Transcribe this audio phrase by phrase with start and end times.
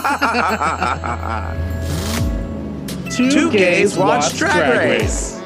[3.10, 5.38] Two, gays watch Drag, Race.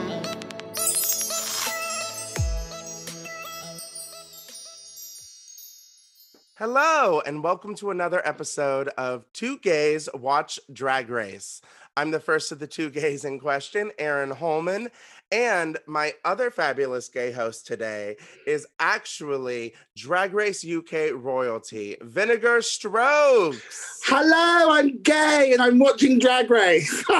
[6.54, 11.60] Hello, and welcome to another episode of Two Gays Watch Drag Race.
[11.96, 14.88] I'm the first of the two gays in question, Aaron Holman,
[15.30, 18.16] and my other fabulous gay host today
[18.48, 24.00] is actually Drag Race UK royalty, Vinegar Strokes.
[24.06, 26.92] Hello, I'm gay and I'm watching Drag Race.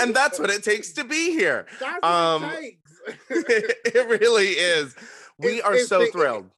[0.00, 1.66] and that's what it takes to be here.
[1.78, 2.80] That's Um, it takes.
[3.94, 4.94] it really is.
[5.38, 6.50] We It's- are so the- thrilled.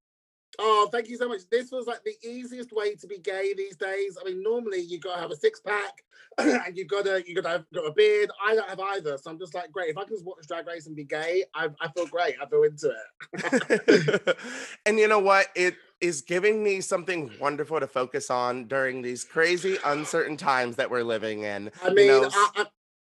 [0.58, 1.42] Oh, thank you so much.
[1.50, 4.18] This was like the easiest way to be gay these days.
[4.20, 6.04] I mean, normally you gotta have a six pack
[6.38, 8.30] and you gotta you gotta have got a beard.
[8.44, 9.90] I don't have either, so I'm just like, great.
[9.90, 12.34] If I can just watch Drag Race and be gay, I, I feel great.
[12.40, 12.92] I feel into
[13.34, 14.38] it.
[14.86, 15.46] and you know what?
[15.54, 20.90] It is giving me something wonderful to focus on during these crazy, uncertain times that
[20.90, 21.70] we're living in.
[21.82, 22.66] I You mean, know, I, I,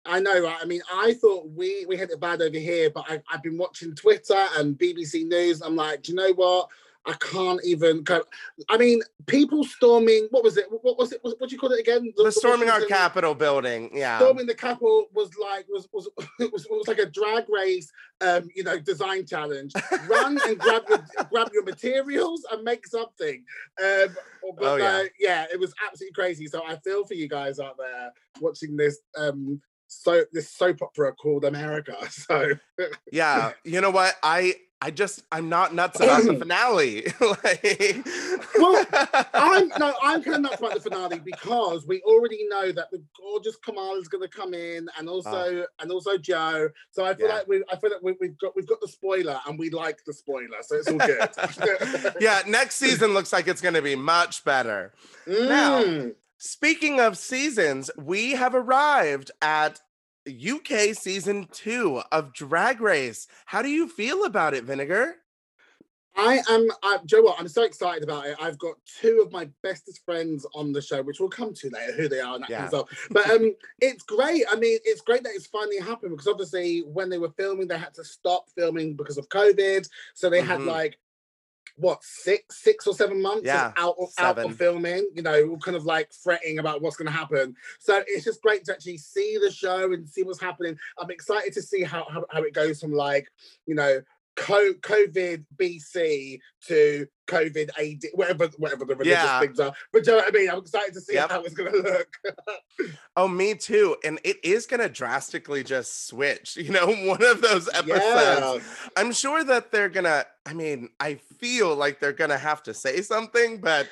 [0.07, 0.57] I know, right?
[0.61, 3.57] I mean, I thought we we had it bad over here, but I, I've been
[3.57, 5.61] watching Twitter and BBC News.
[5.61, 6.69] I'm like, do you know what?
[7.07, 8.03] I can't even.
[8.69, 10.27] I mean, people storming.
[10.31, 10.65] What was it?
[10.69, 11.19] What was it?
[11.21, 12.13] What, what do you call it again?
[12.17, 13.89] the storming our Capitol building.
[13.93, 14.19] Yeah.
[14.19, 17.89] Storming the Capitol was like was was it was, it was like a drag race,
[18.19, 19.71] um, you know, design challenge.
[20.07, 23.43] Run and grab your grab your materials and make something.
[23.81, 24.15] Um,
[24.57, 24.97] but Oh, yeah.
[24.97, 26.47] uh, yeah, it was absolutely crazy.
[26.47, 28.11] So I feel for you guys out there
[28.41, 31.95] watching this um so this soap opera called America.
[32.09, 32.51] So
[33.11, 33.53] yeah.
[33.63, 34.15] You know what?
[34.21, 37.05] I I just I'm not nuts about the finale.
[37.43, 38.05] like,
[38.59, 38.85] Well,
[39.33, 43.01] I'm no, I'm kind of nuts about the finale because we already know that the
[43.19, 46.69] gorgeous Kamala is going to come in, and also and also Joe.
[46.91, 47.29] So I feel Ah.
[47.29, 47.35] Yeah.
[47.37, 50.05] like we, I feel like we, we've got we've got the spoiler, and we like
[50.05, 52.13] the spoiler, so it's all good.
[52.19, 54.93] yeah, next season looks like it's going to be much better.
[55.25, 56.13] Now- Mm.
[56.39, 59.81] Speaking of seasons, we have arrived at
[60.27, 63.27] UK season two of Drag Race.
[63.45, 65.15] How do you feel about it, Vinegar?
[66.19, 66.67] I am.
[66.81, 67.39] I, Joe, what?
[67.39, 68.35] I'm so excited about it.
[68.41, 71.93] I've got two of my bestest friends on the show, which we'll come to later,
[71.93, 72.79] who they are and that kind of Yeah.
[72.79, 73.07] stuff.
[73.11, 74.43] But um, it's great.
[74.49, 77.77] I mean, it's great that it's finally happened because obviously when they were filming, they
[77.77, 79.87] had to stop filming because of COVID.
[80.15, 80.65] So they had Mhm.
[80.65, 80.97] like
[81.77, 85.07] what six, six or seven months Yeah, out of out of filming.
[85.13, 87.55] You know, kind of like fretting about what's going to happen.
[87.79, 90.77] So it's just great to actually see the show and see what's happening.
[90.97, 93.27] I'm excited to see how how, how it goes from like
[93.65, 94.01] you know
[94.37, 99.39] COVID BC to COVID AD, whatever whatever the religious Yeah.
[99.39, 99.73] things are.
[99.91, 100.49] But do you know what I mean?
[100.49, 101.29] I'm excited to see Yep.
[101.29, 102.07] how it's going to look.
[103.17, 103.95] Oh, me too.
[104.03, 106.55] And it is going to drastically just switch.
[106.67, 108.03] You know, one of those episodes.
[108.03, 108.59] yeah.
[108.95, 112.61] I'm sure that they're going to, I mean, I feel like they're going to have
[112.63, 113.87] to say something, but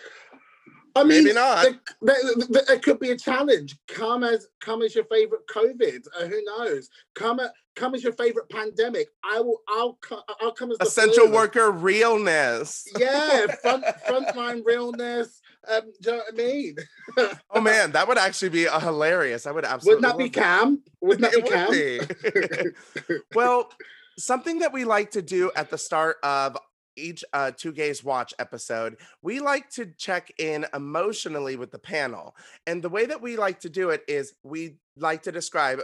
[0.95, 1.67] I mean, Maybe not.
[2.01, 3.75] There could be a challenge.
[3.87, 6.05] Come as come as your favorite COVID.
[6.17, 6.89] Uh, who knows?
[7.15, 9.09] Come at, come as your favorite pandemic.
[9.23, 9.59] I will.
[9.67, 9.97] I'll.
[10.01, 11.35] co- I'll come as essential flu.
[11.35, 12.87] worker realness.
[12.97, 15.41] Yeah, front frontline realness.
[15.67, 16.75] Um, do you know what I mean?
[17.49, 19.47] Oh man, that would actually be uh, hilarious.
[19.47, 20.83] I would absolutely Wouldn't that be Cam?
[21.01, 23.13] Wouldn't that be Cam?
[23.13, 23.15] be.
[23.33, 23.69] well,
[24.17, 26.57] something that we like to do at the start of
[26.95, 32.35] each uh, Two Gays Watch episode, we like to check in emotionally with the panel.
[32.67, 35.81] And the way that we like to do it is we like to describe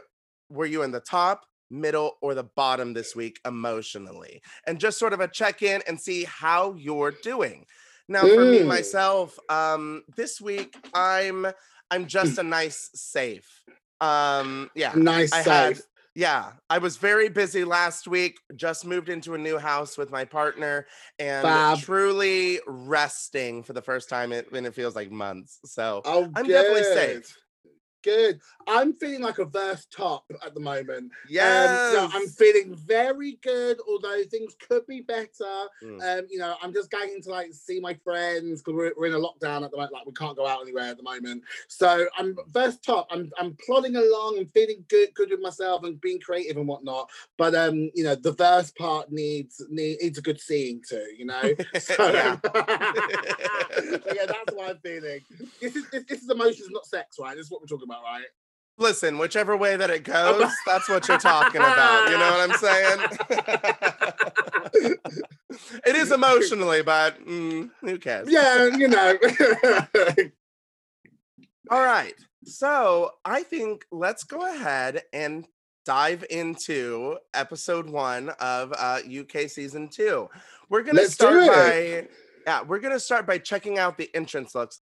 [0.50, 4.42] were you in the top, middle, or the bottom this week emotionally?
[4.68, 7.66] And just sort of a check in and see how you're doing.
[8.08, 8.68] Now, for me Mm.
[8.68, 11.48] myself, um, this week I'm
[11.90, 13.64] I'm just a nice safe.
[14.00, 15.78] Um, yeah, nice I safe.
[15.78, 15.82] had
[16.16, 18.40] yeah, I was very busy last week.
[18.56, 20.86] Just moved into a new house with my partner
[21.20, 25.60] and truly resting for the first time in, in it feels like months.
[25.66, 26.54] So Oh, I'm good.
[26.54, 27.38] definitely safe.
[28.04, 28.40] Good.
[28.68, 31.12] I'm feeling like a verse top at the moment.
[31.30, 35.68] yes, Um, no, I'm feeling very good, although things could be better.
[35.84, 36.20] Mm.
[36.20, 39.14] Um, you know, I'm just going to like see my friends because we're, we're in
[39.14, 39.94] a lockdown at the moment.
[39.94, 41.44] Like we can't go out anywhere at the moment.
[41.68, 43.08] So I'm verse top.
[43.12, 47.10] I'm I'm plodding along and feeling good, good with myself and being creative and whatnot.
[47.38, 51.06] But um, you know, the verse part needs need, needs a good seeing too.
[51.18, 51.42] You know.
[51.82, 52.38] So, Yeah.
[54.14, 55.22] yeah, that's what I'm feeling.
[55.62, 57.36] This is this, this is emotions, not sex, right?
[57.36, 58.26] This is what we're talking about, right?
[58.78, 62.10] Listen, whichever way that it goes, that's what you're talking about.
[62.10, 63.00] You know what I'm saying?
[65.86, 68.28] it is emotionally, but mm, who cares?
[68.30, 69.18] Yeah, you know.
[71.70, 72.16] All right.
[72.44, 75.48] So I think let's go ahead and
[75.86, 80.30] dive into episode one of uh, UK season two.
[80.70, 82.08] We're gonna Let's start by
[82.46, 84.82] yeah, we're gonna start by checking out the entrance looks.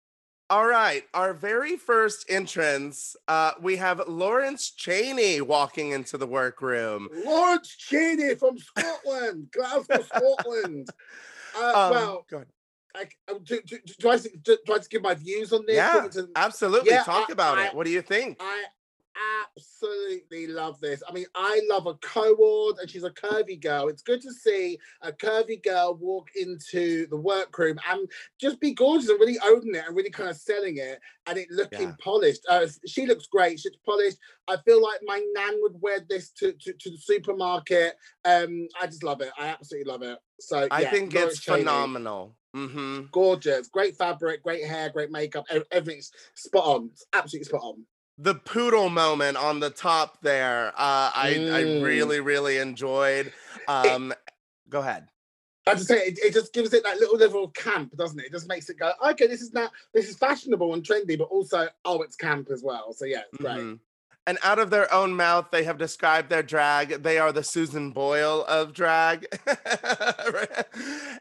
[0.48, 7.08] All right, our very first entrance, uh, we have Lawrence Chaney walking into the workroom.
[7.25, 10.88] Lawrence Chaney from Scotland, Glasgow, Scotland.
[11.58, 12.48] Uh, Um, well, go ahead.
[12.94, 13.04] I,
[13.43, 15.76] do, do, do, I, do, do I give my views on this?
[15.76, 16.06] Yeah,
[16.37, 16.90] absolutely.
[16.90, 17.75] Yeah, Talk I- about I- it.
[17.75, 18.37] What do you think?
[18.40, 18.64] I
[19.56, 21.02] absolutely love this.
[21.08, 23.88] I mean, I love a co-ord, and she's a curvy girl.
[23.88, 28.08] It's good to see a curvy girl walk into the workroom and
[28.40, 31.50] just be gorgeous and really owning it and really kind of selling it and it
[31.50, 31.94] looking Yeah.
[32.02, 32.42] polished.
[32.48, 33.60] Uh, she looks great.
[33.60, 34.18] She's polished.
[34.48, 37.96] I feel like my nan would wear this to, to, to the supermarket.
[38.24, 39.30] Um, I just love it.
[39.38, 40.18] I absolutely love it.
[40.40, 42.36] So I think it's phenomenal.
[42.54, 45.44] hmm Gorgeous, great fabric, great hair, great makeup.
[45.70, 46.90] Everything's spot on.
[46.92, 47.86] It's absolutely spot on.
[48.18, 51.82] The poodle moment on the top there, uh, I, I Mm.
[51.82, 53.32] really, really enjoyed.
[53.68, 54.14] Um,
[54.70, 55.08] go ahead.
[55.66, 58.26] I just say it, it just gives it that little level of camp, doesn't it?
[58.26, 61.24] It just makes it go, okay, this is now this is fashionable and trendy, but
[61.24, 62.92] also oh, it's camp as well.
[62.92, 63.56] So yeah, it's great.
[63.56, 63.80] Mhm.
[64.28, 67.02] And out of their own mouth, they have described their drag.
[67.02, 69.26] They are the Susan Boyle of drag.
[69.46, 69.58] and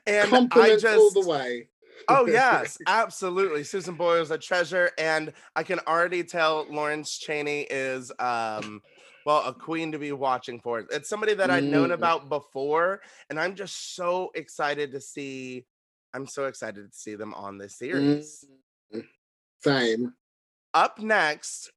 [0.07, 1.67] I Compliments just all the way.
[2.07, 3.63] Oh yes, absolutely.
[3.63, 8.81] Susan Boyle is a treasure, and I can already tell Lawrence Chaney is um
[9.25, 10.79] well a queen to be watching for.
[10.91, 11.93] It's somebody that I'd known Mm.
[11.93, 15.65] about before, and I'm just so excited to see.
[16.13, 18.45] I'm so excited to see them on this series.
[18.93, 19.05] Mm.
[19.63, 20.13] Same.
[20.73, 21.71] Up next,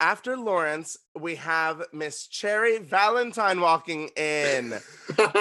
[0.00, 4.74] after Lawrence, we have Miss Cherry Valentine walking in.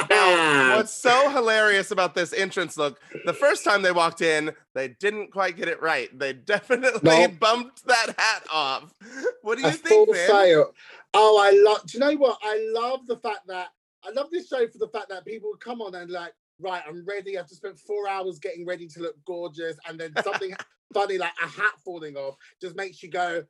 [0.09, 2.99] Now, what's so hilarious about this entrance look?
[3.25, 6.17] The first time they walked in, they didn't quite get it right.
[6.17, 7.39] They definitely Nope.
[7.39, 8.93] bumped that hat off.
[9.41, 10.73] What do you a think, full fail.
[11.13, 11.85] Oh, I love.
[11.85, 12.39] Do you know what?
[12.41, 13.69] I love the fact that
[14.05, 17.05] I love this show for the fact that people come on and like, right, I'm
[17.05, 17.37] ready.
[17.37, 20.53] I've just spent four hours getting ready to look gorgeous, and then something
[20.93, 23.43] funny like a hat falling off just makes you go,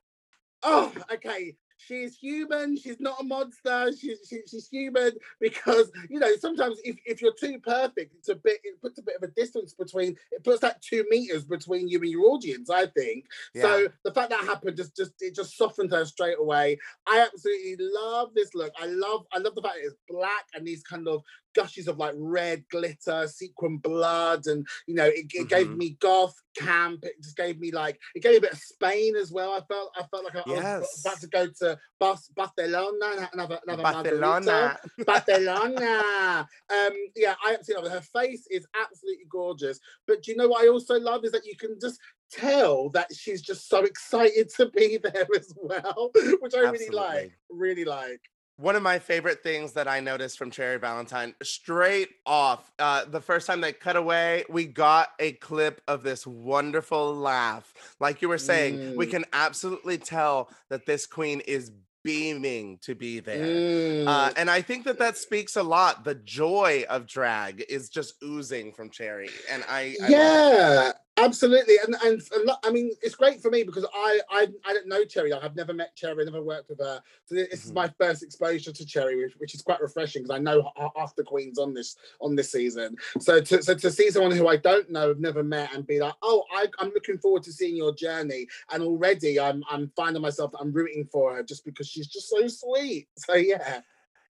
[0.64, 1.56] oh, okay.
[1.78, 2.78] She's human.
[2.78, 3.92] She's not a monster.
[4.00, 5.12] She's she, she's human
[5.42, 9.02] because you know sometimes if, if you're too perfect, it's a bit it puts a
[9.02, 12.70] bit of a distance between it puts that two meters between you and your audience.
[12.70, 13.26] I think
[13.60, 16.78] so the fact that happened just just it just softened her straight away.
[17.08, 18.72] I absolutely love this look.
[18.80, 21.22] I love I love the fact it's black and these kind of
[21.54, 25.78] gushes of like red glitter, sequin blood, and you know it, it gave Mhm.
[25.78, 27.04] me goth camp.
[27.04, 29.52] It just gave me like it gave me a bit of Spain as well.
[29.54, 33.42] I felt I felt like I, I was about to go to Bas- Barcelona and
[33.42, 33.84] have a- another.
[33.84, 34.80] Barcelona.
[35.06, 36.48] Barcelona.
[36.70, 37.96] Um, yeah, I absolutely love it.
[38.04, 39.80] Her face is absolutely gorgeous.
[40.08, 42.00] But do you know what I also love is that you can just
[42.32, 47.32] tell that she's just so excited to be there as well, which I really like.
[47.50, 48.22] Really like.
[48.58, 53.20] One of my favorite things that I noticed from Cherry Valentine, straight off, uh, the
[53.20, 57.74] first time they cut away, we got a clip of this wonderful laugh.
[58.00, 59.10] Like you were saying, we Mm.
[59.12, 61.72] can absolutely tell that this queen is
[62.04, 64.06] beaming to be there.
[64.06, 64.34] Uh, Mm.
[64.38, 66.04] and I think that that speaks a lot.
[66.04, 70.92] The joy of drag is just oozing from Cherry, and I, I yeah,
[71.26, 71.76] absolutely.
[71.86, 72.22] And and
[72.64, 75.34] I mean, it's great for me because I I, I don't know Cherry.
[75.34, 77.02] I've never met Cherry, never worked with her.
[77.26, 77.76] So this is Mhm.
[77.76, 81.24] my first exposure to Cherry, which, which is quite refreshing because I know half the
[81.24, 82.96] queens on this on this season.
[83.20, 86.00] So to so to see someone who I don't know, have never met, and be
[86.00, 88.48] like, oh, I, I'm looking forward to seeing your journey.
[88.72, 92.48] And already I'm I'm finding myself I'm rooting for her just because she's just so
[92.48, 93.08] sweet.
[93.18, 93.82] So yeah.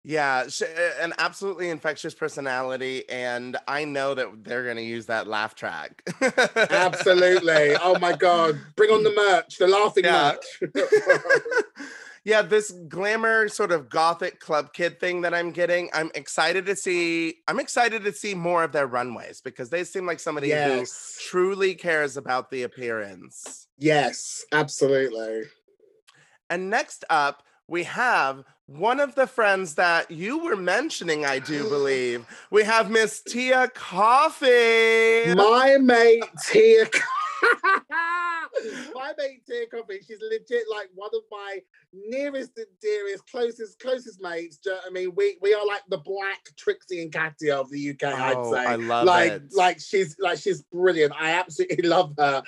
[0.08, 5.08] Yeah, sh- uh, an absolutely infectious personality, and I know that they're going to use
[5.08, 6.02] that laugh track.
[6.56, 7.76] Absolutely.
[7.76, 8.58] Oh my God.
[8.78, 10.36] Bring on the merch, the laughing Yeah.
[10.62, 10.72] merch.
[12.24, 16.78] yeah, this glamour sort of gothic club kid thing that I'm getting, I'm excited to
[16.78, 17.40] see.
[17.50, 21.20] I'm excited to see more of their runways because they seem like somebody yes.
[21.20, 23.68] who truly cares about the appearance.
[23.78, 25.44] Yes, absolutely.
[26.50, 31.68] And next up, we have one of the friends that you were mentioning, I do
[31.70, 32.26] believe.
[32.52, 35.36] We have Miss Tia Kofi.
[35.36, 36.86] My mate Tia.
[38.94, 41.60] my mate Tia Kofi, she's legit like one of my
[41.94, 44.58] nearest and dearest, closest, closest mates.
[44.58, 45.12] Do you know I mean?
[45.16, 48.66] We we are like the black Trixie and Katia of the UK, Oh, I'd say.
[48.72, 49.42] I love like it.
[49.54, 51.14] like she's like she's brilliant.
[51.20, 52.44] I absolutely love her.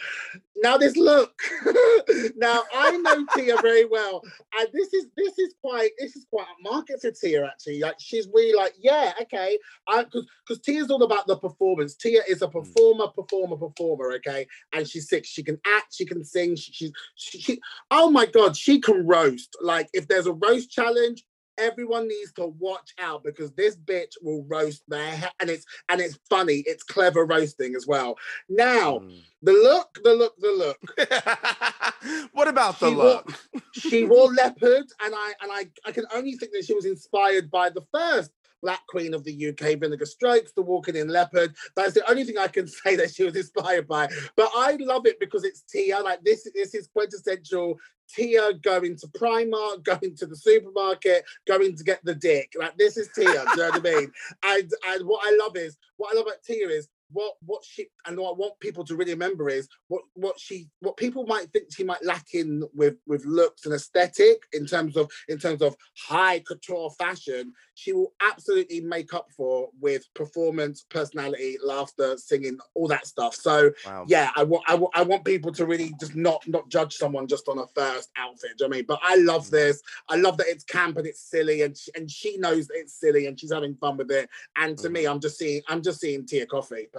[0.62, 1.40] Now this look.
[2.36, 4.22] now I know Tia very well,
[4.60, 7.80] and this is this is quite this is quite a market for Tia actually.
[7.80, 9.58] Like she's really like yeah okay.
[9.88, 11.96] I because because Tia's all about the performance.
[11.96, 12.52] Tia is a Mm.
[12.54, 14.12] performer, performer, performer.
[14.14, 15.26] Okay, and she's sick.
[15.26, 15.96] She can act.
[15.96, 16.56] She can sing.
[16.56, 17.60] She, she's she, she.
[17.92, 19.56] Oh my god, she can roast.
[19.62, 21.24] Like if there's a roast challenge.
[21.62, 26.00] everyone needs to watch out because this bitch will roast their he- and it's and
[26.00, 26.64] it's funny.
[26.66, 28.16] It's clever roasting as well.
[28.48, 29.20] Now, Mm.
[29.42, 32.30] the look, the look, the look.
[32.34, 33.34] what about the She look?
[33.74, 37.52] she wore leopard, and I and I I can only think that she was inspired
[37.52, 38.32] by the first
[38.62, 41.56] Black Queen of the UK, Vinegar Strokes, the Walking in Leopard.
[41.76, 44.10] That's the only thing I can say that she was inspired by.
[44.36, 46.00] But I love it because it's Tia.
[46.00, 47.78] Like this, this is quintessential
[48.10, 52.54] Tia going to Primark, going to the supermarket, going to get the dick.
[52.58, 53.26] Like this is Tia.
[53.26, 54.12] do you know what I mean?
[54.44, 57.88] And and what I love is what I love about Tia is what what she
[58.06, 61.52] and what I want people to really remember is what what she what people might
[61.52, 65.62] think she might lack in with with looks and aesthetic in terms of in terms
[65.62, 72.58] of high couture fashion she will absolutely make up for with performance personality laughter singing
[72.76, 73.34] all that stuff.
[73.36, 74.06] So Wow.
[74.08, 77.28] yeah I want I want I want people to really just not not judge someone
[77.28, 78.86] just on a first outfit do you know what I mean?
[78.88, 79.52] But I love Mm.
[79.52, 79.82] this.
[80.10, 83.00] I love that it's camp and it's silly and she, and she knows that it's
[83.00, 84.30] silly and she's having fun with it.
[84.58, 86.92] And to me I'm just seeing I'm just seeing Tia Kofi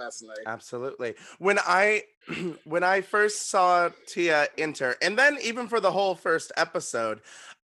[0.47, 1.15] Absolutely.
[1.39, 2.03] When I
[2.65, 7.21] when I first saw Tia enter, and then even for the whole first episode,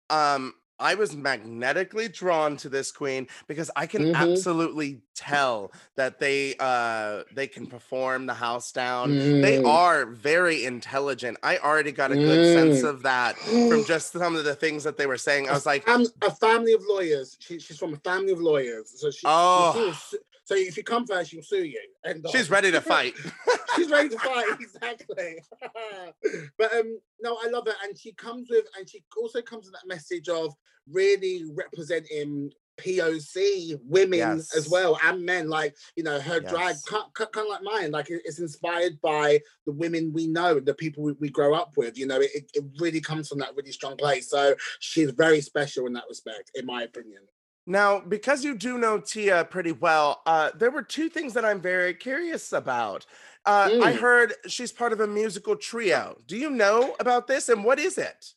[0.09, 4.15] um, I was magnetically drawn to this queen because I can Mhm.
[4.15, 9.17] absolutely tell that they uh they can perform the house down.
[9.17, 9.67] They Mm.
[9.67, 11.39] are very intelligent.
[11.41, 12.89] I already got a good sense Mm.
[12.89, 15.49] of that from just some of the things that they were saying.
[15.49, 17.37] I was like, Fam- a family of lawyers.
[17.39, 18.93] She, she's from a family of lawyers.
[19.01, 19.73] So she, Oh.
[19.73, 21.81] she su- so if you come first, she'll sue you.
[22.05, 23.13] And she's ready to fight.
[23.75, 25.43] she's ready to fight exactly.
[26.57, 29.73] but um, no, I love it, and she comes with, and she also comes with
[29.73, 30.53] that message of
[30.89, 32.49] really representing
[32.79, 35.49] POC women as well and men.
[35.49, 36.85] Like you know, her drag Yes.
[36.85, 37.91] kind of like mine.
[37.91, 41.97] Like it's inspired by the women we know, the people we, we grow up with.
[41.97, 44.29] You know, it, it really comes from that really strong place.
[44.29, 47.23] So she's very special in that respect, in my opinion.
[47.69, 51.59] Now, because you do know Tia pretty well, uh, there were two things that I'm
[51.59, 53.05] very curious about.
[53.45, 53.95] Uh, I Mm.
[53.97, 56.17] heard she's part of a musical trio.
[56.27, 58.33] Do you know about this and what is it?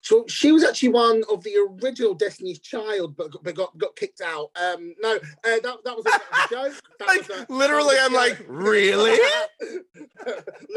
[0.00, 4.20] So she was actually one of the original Destiny's Child, but, but got got kicked
[4.20, 4.50] out.
[4.54, 6.82] Um, no, uh, that, that was a, that was a joke.
[6.98, 9.18] That Like, a- literally, I'm like, really?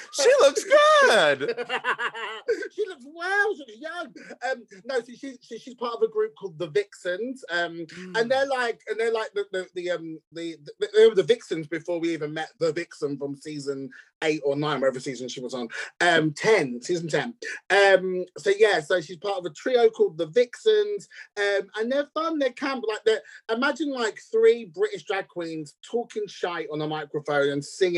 [0.12, 1.40] She looks good.
[2.72, 3.54] she looks well.
[3.54, 4.06] She looks young.
[4.50, 7.44] Um, no, so she's she, she's part of a group called the Vixens.
[7.50, 11.14] Um, and they're like, and they're like the the, the um the, the they were
[11.14, 13.90] the Vixens before we even met the Vixen from season
[14.22, 15.68] eight or nine, whatever season she was on.
[16.00, 17.34] Um, ten, season ten.
[17.70, 21.08] Um, so yeah, so she's part of a trio called the Vixens.
[21.36, 22.38] Um, and they're fun.
[22.38, 22.84] They're camp.
[22.86, 23.18] Like they
[23.54, 27.89] imagine like three British drag queens talking shite on a microphone and singing,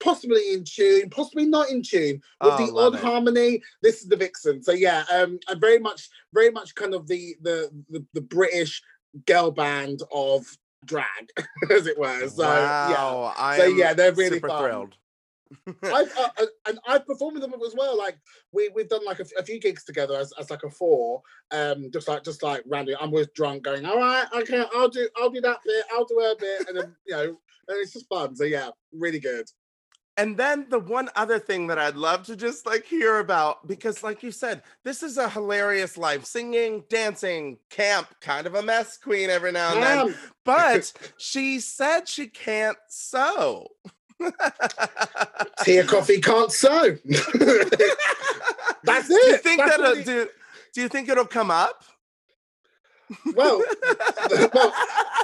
[0.00, 3.00] possibly in tune, possibly not in tune, with Oh, the odd it.
[3.00, 3.62] harmony.
[3.82, 4.62] This is the Vixen.
[4.62, 8.82] So yeah, um, I'm very much, very much kind of the the the, the British
[9.26, 10.44] girl band of
[10.84, 11.30] drag,
[11.70, 12.28] as it were.
[12.28, 12.88] So yeah.
[12.92, 14.62] wow, I So, yeah, they're really super fun.
[14.62, 14.94] thrilled.
[15.82, 16.28] I've uh,
[16.68, 17.96] and I've performed with them as well.
[17.96, 18.18] Like
[18.52, 22.08] we we've done like a, few gigs together as, as like a four, um, just
[22.08, 22.96] like just like randomly.
[23.00, 26.20] I'm always drunk, going, all right, okay, I'll do I'll do that bit, I'll do
[26.20, 28.34] her bit, and then you know, and it's just fun.
[28.36, 29.46] So yeah, really good.
[30.16, 34.04] And then the one other thing that I'd love to just like hear about, because
[34.04, 38.96] like you said, this is a hilarious life singing, dancing, camp, kind of a mess
[38.96, 40.14] queen every now and then.
[40.44, 43.66] But she said she can't sew.
[45.64, 46.98] Tia Kofi can't sew.
[48.84, 49.22] That's it.
[49.22, 50.28] do you think That's that do,
[50.72, 51.84] do you think it'll come up?
[53.34, 53.58] Well,
[54.54, 54.72] well,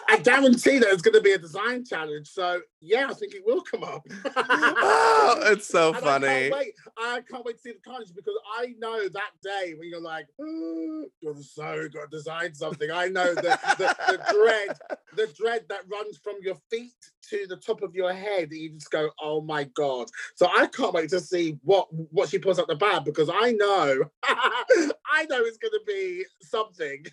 [0.08, 2.28] I guarantee that it's going to be a design challenge.
[2.28, 4.02] So yeah, I think it will come up.
[4.36, 6.26] oh, it's so And I funny.
[6.26, 6.74] can't wait.
[6.98, 10.26] I can't wait to see the carnage because I know that day when you're like,
[10.40, 12.90] oh, you're so got to design something.
[12.90, 14.78] I know the, the, the dread,
[15.16, 16.92] the dread that runs from your feet
[17.30, 18.48] to the top of your head.
[18.50, 20.08] You just go, oh my god.
[20.34, 23.52] So I can't wait to see what what she puts out the bag because I
[23.52, 27.04] know, I know it's going to be something,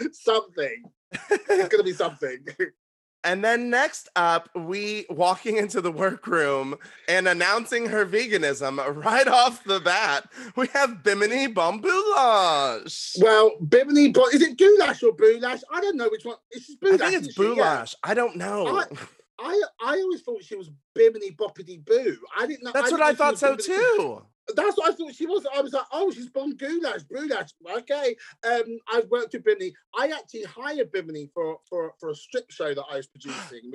[0.12, 0.82] something.
[1.30, 2.44] It's going to be something.
[3.22, 6.74] And then next up, we walking into the workroom
[7.06, 10.26] and announcing her veganism right off the bat.
[10.56, 13.16] We have Bimini Bon Boulash.
[13.20, 15.60] Well, Bimini, but is it goulash or boulash?
[15.70, 16.36] I don't know which one.
[16.50, 16.98] It's just I boulash.
[17.10, 17.42] think it's she?
[17.42, 17.48] Yeah.
[17.48, 17.94] Boulash.
[18.02, 18.66] I don't know.
[18.78, 18.84] I-
[19.42, 22.16] I I always thought she was Bimini Boppity Boo.
[22.38, 22.72] I didn't know.
[22.74, 23.64] That's I what I thought so Bimini-
[23.96, 24.22] too.
[24.56, 25.46] That's what I thought she was.
[25.54, 27.50] I was like, oh, she's from Goulash, Goulash.
[27.78, 28.16] Okay.
[28.44, 29.72] Um, I've worked with Bimini.
[29.96, 33.72] I actually hired Bimini for, for, for a strip show that I was producing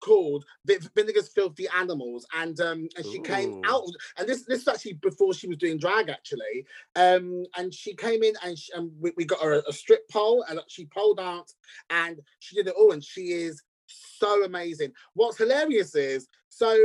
[0.00, 2.26] called Vinegar's Filthy Animals.
[2.34, 3.22] And um, and she Ooh.
[3.22, 3.84] came out,
[4.16, 6.66] and this this is actually before she was doing drag, actually.
[6.94, 10.08] Um, and she came in and, she, and we, we got her a, a strip
[10.08, 11.52] pole, and she pulled out,
[11.90, 14.92] and she did it all, and she is so amazing.
[15.14, 16.76] What's hilarious is so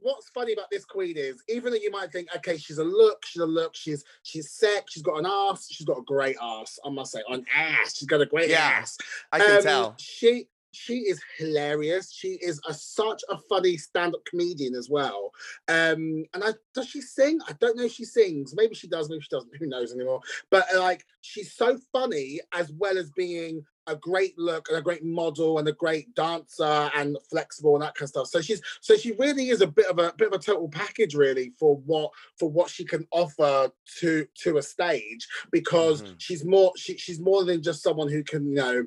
[0.00, 3.24] what's funny about this queen is even though you might think, okay, she's a look,
[3.24, 6.78] she's a look, she's she's sex, she's got an ass, she's got a great ass.
[6.84, 7.96] I must say, an ass.
[7.96, 8.98] She's got a great yeah, ass.
[9.32, 9.94] I can um, tell.
[9.98, 12.12] She she is hilarious.
[12.12, 15.30] She is a, such a funny stand-up comedian as well.
[15.68, 17.38] Um, and I does she sing?
[17.48, 18.54] I don't know if she sings.
[18.56, 19.08] Maybe she does.
[19.08, 19.56] Maybe she doesn't.
[19.56, 20.20] Who knows anymore?
[20.50, 25.04] But like, she's so funny as well as being a great look and a great
[25.04, 28.26] model and a great dancer and flexible and that kind of stuff.
[28.28, 31.14] So she's so she really is a bit of a bit of a total package
[31.14, 36.14] really for what for what she can offer to to a stage because mm-hmm.
[36.18, 38.84] she's more she, she's more than just someone who can you know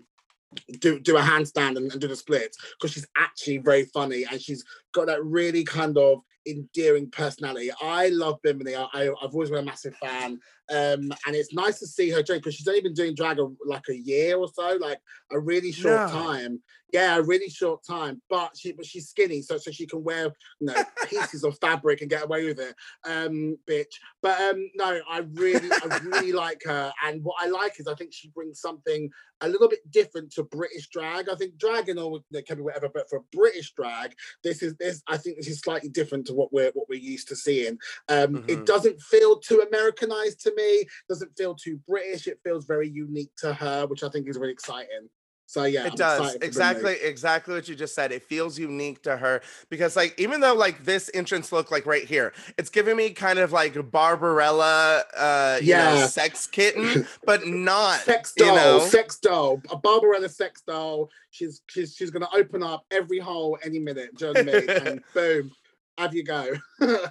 [0.80, 4.42] do do a handstand and, and do the splits because she's actually very funny and
[4.42, 4.64] she's
[4.94, 7.72] got that really kind of endearing personality.
[7.82, 8.76] I love Bimini.
[8.76, 10.40] I, have always been a massive fan.
[10.70, 13.48] Um, and it's nice to see her drink because she's only been doing drag a,
[13.66, 15.00] like a year or so, like
[15.32, 16.62] a really short time.
[16.94, 18.22] Yeah, a really short time.
[18.30, 22.02] But she but she's skinny, so so she can wear you know pieces of fabric
[22.02, 22.76] and get away with it.
[23.06, 23.94] Um, bitch.
[24.22, 26.92] But um, no, I really I really like her.
[27.06, 29.10] And what I like is I think she brings something
[29.42, 31.30] a little bit different to British drag.
[31.30, 34.14] I think drag and all can be whatever, but for British drag,
[34.44, 35.02] this is this.
[35.08, 37.78] I think this is slightly different to what we're what we're used to seeing.
[38.10, 38.50] Um, mm-hmm.
[38.50, 40.86] It doesn't feel too Americanized to me.
[41.10, 42.28] Doesn't feel too British.
[42.28, 45.10] It feels very unique to her, which I think is really exciting.
[45.50, 48.12] So yeah, it I'm does exactly exactly what you just said.
[48.12, 52.04] It feels unique to her because like even though like this entrance look like right
[52.04, 58.02] here, it's giving me kind of like Barbarella, uh, yeah, know, sex kitten, but not
[58.02, 58.80] sex doll, you know?
[58.80, 61.10] sex doll, a Barbarella sex doll.
[61.32, 64.18] She's she's she's gonna open up every hole any minute.
[64.18, 64.70] Do you know what I mean?
[64.70, 65.52] and boom,
[65.98, 66.54] have you go.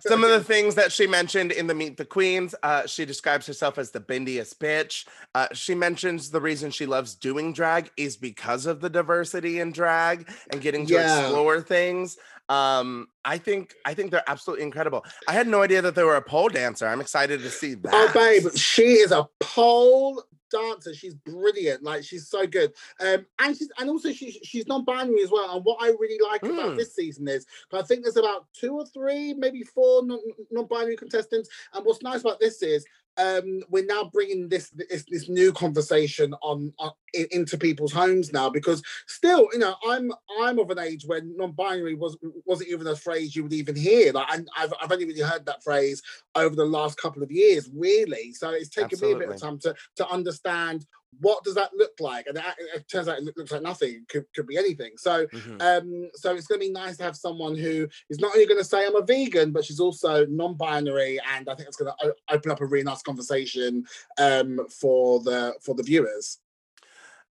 [0.01, 3.47] Some of the things that she mentioned in the Meet the Queens, uh, she describes
[3.47, 5.07] herself as the bendiest bitch.
[5.35, 9.73] Uh, she mentions the reason she loves doing drag is because of the diversity in
[9.73, 11.21] drag and getting to yeah.
[11.21, 12.17] explore things.
[12.49, 15.05] Um, I think I think they're absolutely incredible.
[15.29, 16.87] I had no idea that they were a pole dancer.
[16.87, 17.93] I'm excited to see that.
[17.93, 20.95] Oh, babe, she is a pole dancer.
[20.95, 21.83] She's brilliant.
[21.83, 22.73] Like she's so good.
[23.01, 25.57] Um, and she's and also she's she's non-binary as well.
[25.57, 26.53] And what I really like mm.
[26.53, 26.77] about hmm.
[26.77, 31.49] this season is I think there's about two or three, maybe four non- non-binary contestants.
[31.73, 32.85] And what's nice about this is
[33.19, 36.91] um, we're now bringing this this, this new conversation on, on
[37.31, 41.95] into people's homes now because still, you know, I'm I'm of an age when non-binary
[41.95, 44.13] was wasn't even a phrase you would even hear.
[44.13, 46.03] Like I, have I've only really heard that phrase
[46.35, 48.33] over the last couple of years, really.
[48.33, 49.21] So it's taken Absolutely.
[49.21, 50.87] me a bit of time to to understand
[51.21, 52.27] what does that look like?
[52.27, 53.91] And it, it turns out it looks like nothing.
[53.91, 54.93] It could, could be anything.
[54.97, 55.61] So, mm-hmm.
[55.61, 58.61] um, so it's going to be nice to have someone who is not only going
[58.61, 62.15] to say I'm a vegan, but she's also non-binary, and I think it's going to
[62.31, 63.85] open up a really nice conversation
[64.19, 66.39] um, for the for the viewers.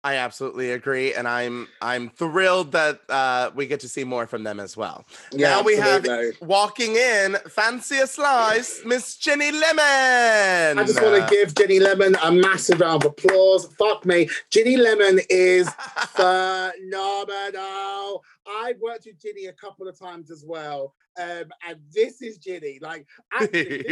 [0.06, 4.44] I absolutely agree, and I'm I'm thrilled that uh, we get to see more from
[4.44, 5.06] them as well.
[5.32, 6.06] Yeah, now we have
[6.42, 10.78] walking in fancy a slice, Miss Ginny Lemon.
[10.78, 13.68] I just want to give Ginny Lemon a massive round of applause.
[13.80, 15.70] Fuck me, Ginny Lemon is
[16.10, 16.74] phenomenal.
[18.48, 20.94] I've worked with Ginny a couple of times as well.
[21.22, 22.80] Um, and this is Ginny.
[22.82, 23.84] Like, actually,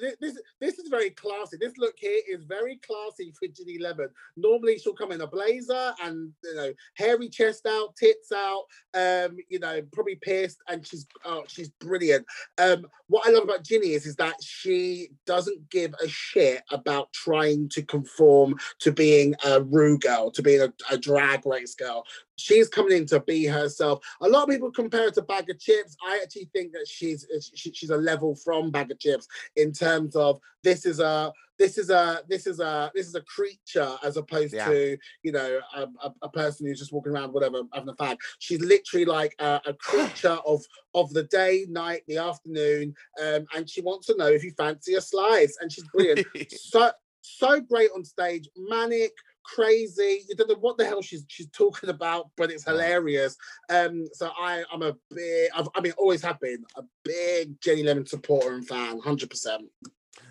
[0.00, 1.58] this, this, this, is very classy.
[1.60, 4.08] This look here is very classy for Ginny Lemon.
[4.36, 9.36] Normally, she'll come in a blazer and you know, hairy chest out, tits out, um,
[9.48, 12.24] you know, probably pierced, and she's oh, she's brilliant.
[12.58, 17.12] Um, what I love about Ginny is is that she doesn't give a shit about
[17.12, 22.04] trying to conform to being a Ru girl, to being a, a drag race girl
[22.40, 24.00] she's coming in to be herself.
[24.20, 25.96] A lot of people compare her to Baga Chipz.
[26.06, 29.26] I actually think that she's she's a level from Baga Chipz
[29.56, 33.20] in terms of this is a this is a this is a this is a
[33.22, 34.66] creature as opposed yeah.
[34.66, 38.16] to you know a, a, a, person who's just walking around whatever having a fag.
[38.38, 43.68] She's literally like a, a creature of of the day, night, the afternoon, um, and
[43.68, 46.26] she wants to know if you fancy a slice, and she's brilliant.
[46.50, 49.12] so so great on stage, manic
[49.44, 50.24] crazy.
[50.28, 53.36] You don't know what the hell she's she's talking about, but it's hilarious.
[53.68, 57.82] Um, so I I'm a big I've, I mean always have been a big Ginny
[57.82, 59.68] Lemon supporter and fan, hundred percent.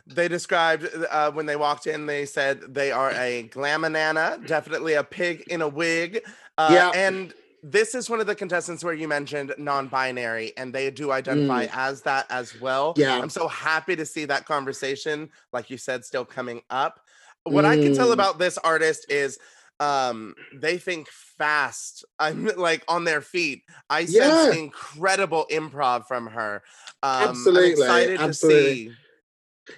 [0.08, 5.04] They described uh, when they walked in, they said they are a glamanana, definitely a
[5.04, 6.22] pig in a wig.
[6.58, 6.92] Uh, yeah.
[6.96, 11.68] And this is one of the contestants where you mentioned non-binary and they do identify
[11.68, 11.78] Mm.
[11.78, 12.94] as that as well.
[12.98, 13.20] Yeah.
[13.20, 17.02] I'm so happy to see that conversation, like you said, still coming up.
[17.44, 18.14] What I can tell Mm.
[18.14, 19.40] about this artist is
[19.80, 24.52] um they think fast i'm like on their feet i sense Yeah.
[24.58, 26.62] incredible improv from her
[27.02, 28.64] um Absolutely, I'm excited absolutely.
[28.64, 28.92] to see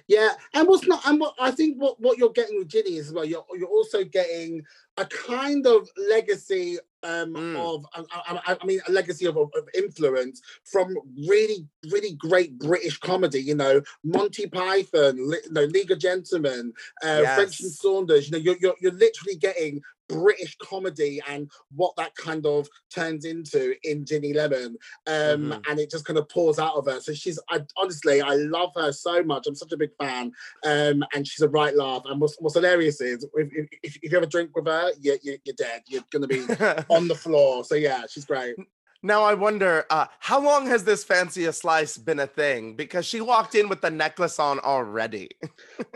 [0.08, 3.12] Yeah, and what's not, and what I think what, what you're getting with Ginny is
[3.12, 4.64] well, you're you're also getting
[4.96, 7.56] a kind of legacy um Mm.
[7.56, 10.96] of I, I, I mean a legacy of, of influence from
[11.28, 13.40] really really great British comedy.
[13.42, 18.26] You know, Monty Python, you know, League of Gentlemen, uh, French and Saunders.
[18.26, 23.24] You know, you're, you're you're literally getting British comedy and what that kind of turns
[23.24, 25.62] into in Ginny Lemon um, Mhm.
[25.68, 27.00] and it just kind of pours out of her.
[27.00, 29.46] So she's, I, honestly, I love her so much.
[29.46, 30.32] I'm such a big fan,
[30.64, 32.02] um, and she's a right laugh.
[32.06, 33.48] And what's, what's hilarious is if,
[33.82, 35.82] if, if you have a drink with her, you, you, you're dead.
[35.86, 36.40] You're gonna be
[36.90, 37.64] on the floor.
[37.64, 38.56] So yeah, she's great.
[39.02, 43.04] Now i wonder uh how long has this fancy a slice been a thing because
[43.04, 45.28] she walked in with the necklace on already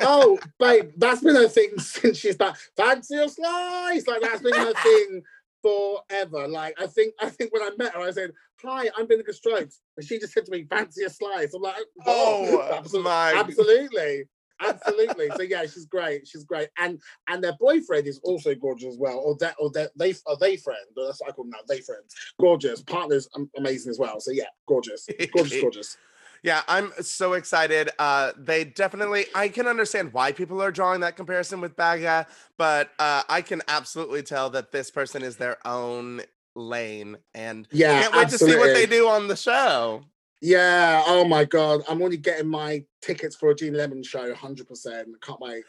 [0.01, 4.07] Oh, babe, that's been her thing since she's that fancy a slice.
[4.07, 5.23] Like that's been her thing
[5.63, 6.49] forever.
[6.49, 9.81] Like I think, I think when I met her, I said, "Hi, I'm Vinegar Strokes,"
[9.97, 14.25] and she just said to me, "Fancy a slice." I'm like, Oh, absolutely, my- absolutely."
[14.61, 15.29] Absolutely.
[15.37, 16.27] So yeah, she's great.
[16.27, 19.91] She's great, and and their boyfriend is also gorgeous as well, or that, or that
[19.97, 20.79] they, are they friend.
[20.97, 21.59] Or that's what I call them now.
[21.69, 22.83] They friends, gorgeous.
[22.83, 24.21] Partners, amazing as well.
[24.21, 25.97] So yeah, gorgeous, gorgeous, gorgeous.
[26.43, 27.91] Yeah, I'm so excited.
[27.99, 32.91] Uh, they definitely, I can understand why people are drawing that comparison with Baga, but
[33.01, 36.21] uh, I can absolutely tell that this person is their own
[36.55, 40.05] lane and Yeah, can't wait to see what they do on the show.
[40.47, 41.03] Yeah.
[41.07, 44.33] Oh my god, I'm only getting my tickets for a Ginny Lemon show.
[44.33, 45.09] Hundred percent.
[45.21, 45.65] Can't wait.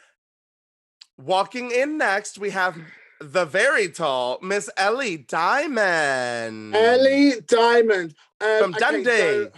[1.16, 2.78] Walking in next, we have
[3.20, 6.76] the very tall Miss Ellie Diamond.
[6.76, 9.10] Ellie Diamond um, From okay, Dundee.
[9.18, 9.50] so-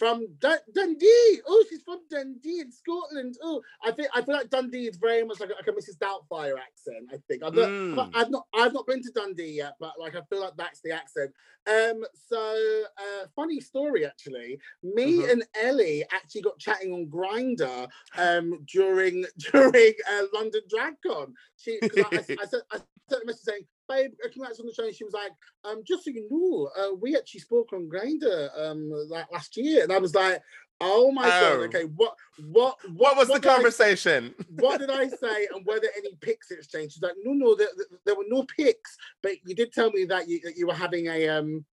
[0.00, 1.40] from Dun- Dundee.
[1.46, 3.36] Oh, she's from Dundee in Scotland.
[3.42, 5.98] Oh, I think I feel like Dundee is very much like a, like a Mrs.
[5.98, 7.06] Doubtfire accent.
[7.12, 8.10] I think I've not, Mm.
[8.14, 10.92] I've not I've not been to Dundee yet, but like I feel like that's the
[10.92, 11.32] accent.
[11.68, 14.58] Um, so uh, funny story actually.
[14.82, 15.32] Me Mhm.
[15.32, 17.86] and Ellie actually got chatting on Grindr
[18.16, 21.34] um during during uh, London DragCon.
[21.58, 22.78] She I, I, I said I
[23.10, 25.32] sent a message saying, "Babe, uh, congrats on the show." She was like,
[25.64, 29.82] um, just so you know, uh, we actually spoke on Grindr um like last year,
[29.82, 30.40] and I was like,
[30.80, 31.62] oh my god, Oh.
[31.68, 32.14] okay, what
[32.56, 34.34] what What was the did I- conversation?
[34.64, 36.94] what did I say, and were there any pics exchanged?
[36.94, 40.04] She's like, no, no, there, there- there were no pics, but you did tell me
[40.06, 41.64] that you that you were having a um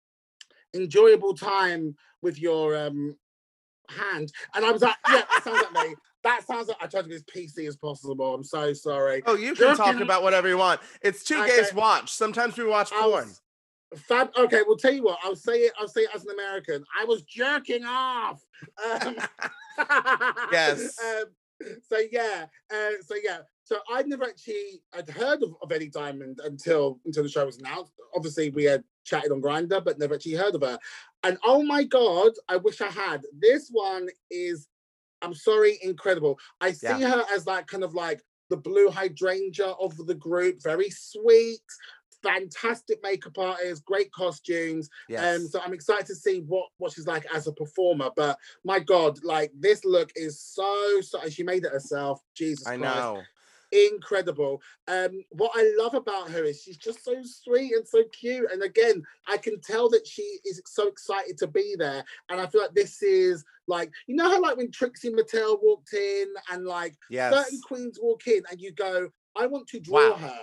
[0.75, 3.17] enjoyable time with your um
[3.91, 5.95] hand, and I was like, yeah, that sounds like me.
[6.25, 8.35] That sounds like I tried to be as PC as possible.
[8.35, 9.23] I'm so sorry.
[9.27, 10.81] Oh, you can talk about whatever you want.
[11.03, 11.57] It's two Okay.
[11.59, 12.11] gays watch.
[12.13, 13.27] Sometimes we watch I porn.
[13.29, 13.41] was-
[13.95, 14.31] Fab.
[14.37, 15.19] Okay, well, tell you what.
[15.23, 15.73] I'll say it.
[15.79, 16.85] I'll say it as an American.
[17.01, 18.43] I was jerking off.
[18.85, 19.17] Um,
[20.53, 20.99] Yes.
[21.01, 21.25] Um,
[21.89, 22.47] so yeah.
[22.73, 23.39] Uh, so yeah.
[23.67, 27.59] So I'd never actually I'd heard of, of Ellie Diamond until until the show was
[27.59, 27.93] announced.
[28.15, 30.79] Obviously, we had chatted on Grindr, but never actually heard of her.
[31.25, 33.23] And oh my god, I wish I had.
[33.37, 34.69] This one is,
[35.21, 36.39] I'm sorry, incredible.
[36.61, 37.11] I see Yeah.
[37.11, 40.63] her as like kind of like the blue hydrangea of the group.
[40.63, 41.59] Very sweet,
[42.23, 44.89] fantastic makeup artist, great costumes.
[45.09, 45.41] yes.
[45.41, 48.11] Um, so I'm excited to see what what she's like as a performer.
[48.15, 51.29] But my God, like this look is so so.
[51.29, 52.21] She made it herself.
[52.37, 53.23] Jesus I Christ, know.
[53.73, 54.61] Incredible.
[54.89, 58.51] Um, what I love about her is she's just so sweet and so cute.
[58.53, 62.05] And again, I can tell that she is so excited to be there.
[62.29, 65.93] And I feel like this is like you know how like when Trixie Mattel walked
[65.93, 67.35] in and like Yes.
[67.35, 70.17] certain queens walk in and you go, I want to draw Wow.
[70.17, 70.39] her.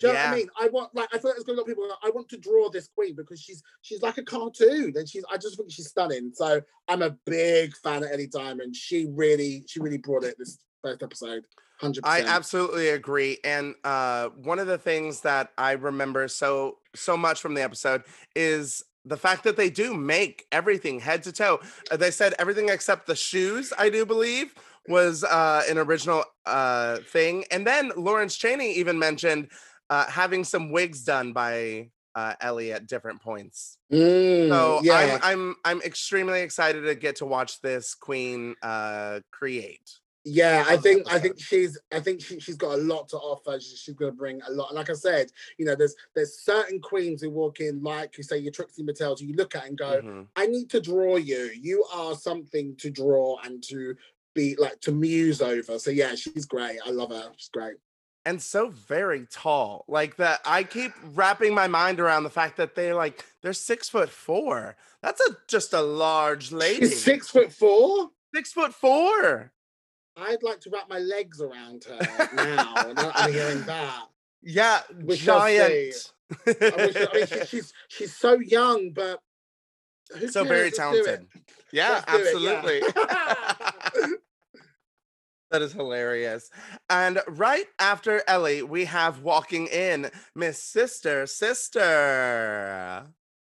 [0.00, 0.48] Do you know what I mean?
[0.60, 1.88] I want like I feel like there's gonna be a lot of people.
[1.88, 5.24] Like, I want to draw this queen because she's she's like a cartoon and she's
[5.28, 6.30] I just think she's stunning.
[6.34, 8.76] So I'm a big fan of Ellie Diamond.
[8.76, 11.44] She really she really brought it this first episode.
[11.80, 13.38] Hundred I absolutely agree.
[13.44, 18.02] And uh, one of the things that I remember so so much from the episode
[18.34, 21.60] is the fact that they do make everything head to toe.
[21.90, 24.54] Uh, they said everything except the shoes, I do believe,
[24.88, 27.44] was uh, an original uh, thing.
[27.50, 29.48] And then Lawrence Chaney even mentioned
[29.88, 33.78] uh, having some wigs done by uh, Ellie at different points.
[33.92, 39.20] Mm, So yeah, I'm I'm I'm extremely excited to get to watch this queen uh,
[39.30, 39.88] create.
[40.24, 40.64] Yeah.
[40.68, 43.58] I think I think she's I think she, she's got a lot to offer.
[43.60, 44.74] She- she's going to bring a lot.
[44.74, 48.38] Like I said, you know, there's there's certain queens who walk in like you say
[48.38, 49.22] your Trixie Mattels.
[49.22, 50.26] You look at and go, Mhm.
[50.36, 51.50] I need to draw you.
[51.60, 53.94] You are something to draw and to
[54.34, 55.78] be like to muse over.
[55.78, 56.78] So yeah, she's great.
[56.84, 57.32] I love her.
[57.36, 57.76] She's great.
[58.26, 59.84] and so very tall.
[59.88, 63.88] Like that, I keep wrapping my mind around the fact that they're like they're six
[63.88, 64.76] foot four.
[65.02, 66.80] That's a just a large lady.
[66.88, 68.10] She's six foot four.
[68.34, 69.50] Six foot four.
[70.20, 71.98] I'd like to wrap my legs around her
[72.34, 72.92] now.
[72.92, 74.04] now I'm hearing that.
[74.42, 75.16] Yeah, see.
[75.16, 76.12] giant.
[76.46, 79.20] I, wish, I mean, she, she's she's so young, but
[80.10, 80.48] so cares?
[80.48, 81.26] very Let's talented.
[81.72, 82.80] Yeah, it, absolutely.
[82.80, 84.06] yeah.
[85.50, 86.50] that is hilarious.
[86.90, 93.06] And right after Ellie, we have walking in Miss Sister Sister.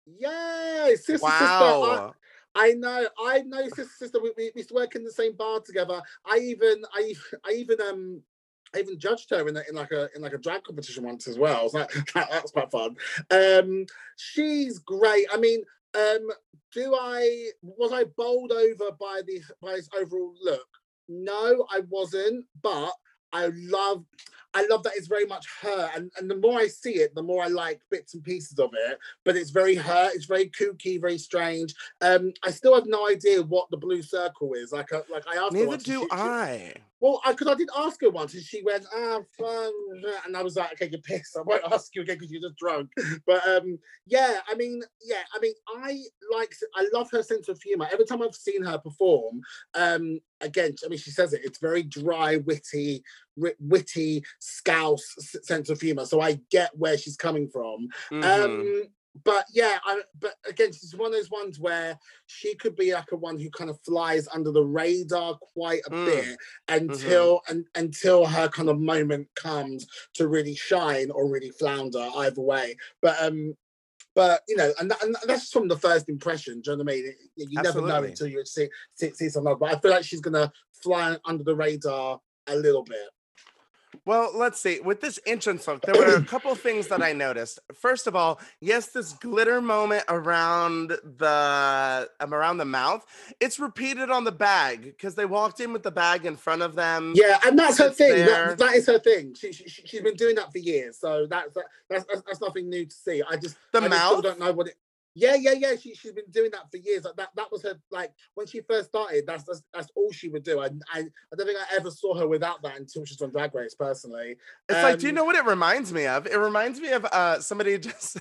[0.05, 2.11] Yay, sister, sister.
[2.55, 4.19] I, know, I know, sister, sister.
[4.21, 6.01] We, we, used to work in the same bar together.
[6.25, 7.13] I even, I,
[7.45, 8.21] I even, um,
[8.75, 11.37] I even judged her in, in like a in like a drag competition once as
[11.37, 11.63] well.
[11.63, 12.95] Was like, that, that's quite fun.
[13.29, 13.85] Um,
[14.17, 15.27] she's great.
[15.31, 15.63] I mean,
[15.95, 16.29] um,
[16.73, 20.67] do I was I bowled over by the by his overall look?
[21.07, 22.45] No, I wasn't.
[22.61, 22.93] But
[23.31, 24.05] I love,
[24.53, 25.89] I love that it's very much her.
[25.95, 28.69] And and the more I see it, the more I like bits and pieces of
[28.73, 28.99] it.
[29.25, 30.11] But it's very her.
[30.13, 31.73] It's very kooky, very strange.
[32.01, 34.71] Um, I still have no idea what the blue circle is.
[34.71, 35.53] Like, uh, like I asked.
[35.53, 36.73] her Neither once, and do she- she- I.
[36.99, 39.73] well, I because I did ask her once, and she went, "Ah, fun,"
[40.25, 41.35] and I was like, "Okay, you're pissed.
[41.37, 42.91] I won't ask you again because you're just drunk."
[43.25, 45.99] But um, yeah, I mean, yeah, I mean, I
[46.31, 47.87] like, I love her sense of humor.
[47.91, 49.41] Every time I've seen her perform,
[49.73, 51.41] um, again, I mean, she says it.
[51.43, 53.03] It's very dry, witty, wi-
[53.35, 55.03] witty, scouse
[55.43, 56.05] sense of humor.
[56.05, 57.87] So I get where she's coming from.
[58.11, 58.23] Mhm.
[58.23, 58.83] Um,
[59.23, 63.11] but yeah, I, but again, she's one of those ones where she could be like
[63.11, 66.05] a one who kind of flies under the radar quite a Mm.
[66.05, 72.09] bit until and until her kind of moment comes to really shine or really flounder
[72.17, 72.75] either way.
[73.01, 73.55] But um,
[74.15, 76.61] but you know, and, that, and that's from the first impression.
[76.61, 77.13] Do you know what I mean?
[77.35, 79.57] You you never know until you see see, see someone.
[79.59, 83.09] But I feel like she's gonna fly under the radar a little bit.
[84.05, 84.79] Well, let's see.
[84.79, 87.59] With this entrance look, there were a couple things that I noticed.
[87.73, 93.05] First of all, yes, this glitter moment around the um, around the mouth,
[93.39, 96.75] it's repeated on the bag because they walked in with the bag in front of
[96.75, 97.13] them.
[97.15, 98.25] Yeah, and that's her thing.
[98.25, 99.35] That, that is her thing.
[99.35, 102.41] She, she she- she's been doing that for years, so that's that, that's, that's that's
[102.41, 103.21] nothing new to see.
[103.29, 104.23] I just The I just mouth?
[104.23, 104.75] don't know what it.
[105.15, 105.75] Yeah, yeah, yeah.
[105.79, 107.03] She she's been doing that for years.
[107.03, 109.25] Like that that was her like when she first started.
[109.27, 110.59] That's that's, that's all she would do.
[110.59, 113.53] I, I I don't think I ever saw her without that until she's on Drag
[113.53, 113.75] Race.
[113.75, 114.37] Personally,
[114.69, 116.25] It's like, do you Um, know what it reminds me of?
[116.25, 118.17] It reminds me of uh somebody just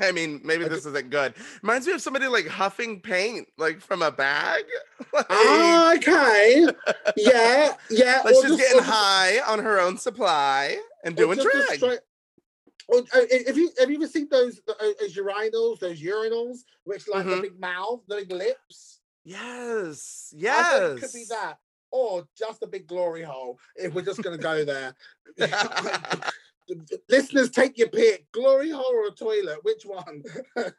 [0.00, 1.34] I mean, maybe this isn't good.
[1.62, 4.64] Reminds me of somebody like huffing paint like from a bag.
[5.12, 6.66] like, Ah, okay,
[7.16, 8.22] yeah, yeah.
[8.24, 11.98] like she's just- getting high on her own supply and doing just drag.
[12.88, 17.08] Or, uh, have you have you ever seen those uh, those urinals, those urinals, which
[17.08, 17.42] like the Mhm.
[17.42, 19.00] big mouth, the big lips?
[19.24, 20.32] Yes.
[20.36, 21.00] Yes.
[21.00, 21.58] could be that.
[21.90, 24.94] Or just a big glory hole if we're just going to go there.
[27.08, 29.58] Listeners, take your pick glory hole or toilet?
[29.62, 30.22] Which one?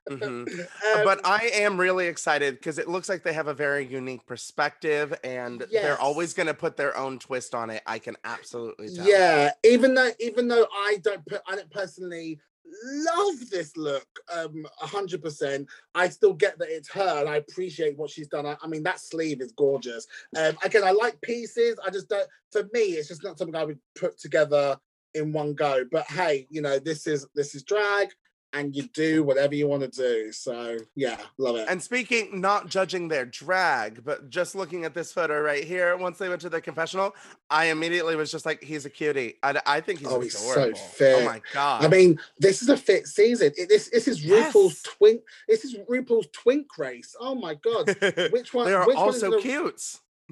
[0.10, 0.48] Mhm.
[0.96, 4.26] Um, but I am really excited because it looks like they have a very unique
[4.26, 7.82] perspective and they're always going to put their own twist on it.
[7.86, 9.08] I can absolutely tell.
[9.08, 12.40] yeah, even though even though I don't put I don't personally
[12.84, 18.10] love this look um 100% i still get that it's her and i appreciate what
[18.10, 21.90] she's done i, I mean that sleeve is gorgeous um again i like pieces i
[21.90, 24.78] just don't for me it's just not something i would put together
[25.14, 28.10] in one go but hey you know this is this is drag
[28.54, 32.70] and you do whatever you want to do so yeah love it And speaking, not
[32.70, 36.50] judging their drag, but just looking at this photo right here, once they went to
[36.50, 37.14] the confessional,
[37.50, 39.36] I immediately was just like, he's a cutie.
[39.44, 40.80] I, I think he's Oh, he's so adorable.
[40.80, 41.22] Oh fit.
[41.22, 41.84] Oh my God.
[41.84, 43.52] I mean, this is a fit season.
[43.58, 44.96] It- this this is RuPaul's Yes.
[44.98, 45.22] twink.
[45.50, 47.16] This is RuPaul's twink race.
[47.20, 47.88] Oh my god!
[48.32, 48.66] Which one?
[48.66, 49.82] they are which one is also the- cute.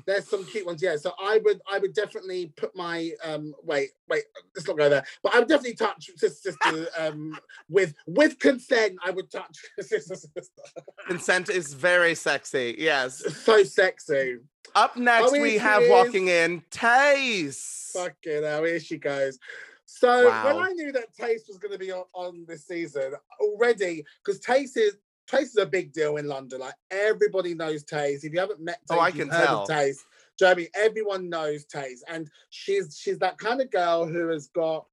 [0.06, 0.98] There's some cute ones, yeah.
[0.98, 4.24] So I would I would definitely put my um wait wait
[4.56, 5.04] let's not go there.
[5.24, 7.38] But I would definitely touch sister sister um
[7.70, 8.98] with with consent.
[9.04, 10.62] I would touch sister sister.
[11.08, 12.76] Consent is very sexy.
[12.78, 13.24] Yes.
[13.44, 14.38] So sexy.
[14.74, 15.90] Up next, here we have is.
[15.90, 17.92] walking in Tayce.
[17.94, 19.40] Fucking hell, here she goes.
[19.86, 24.04] So when I knew that Tayce was going to be on, on this season already,
[24.24, 26.60] because Tayce is Tayce is a big deal in London.
[26.60, 28.24] Like everybody knows Tayce.
[28.24, 29.64] If you haven't met Tayce, Oh, I can heard tell.
[29.64, 29.98] of Tayce.
[30.38, 30.68] Do you know I mean?
[30.76, 34.86] Everyone knows Tayce, and she's she's that kind of girl who has got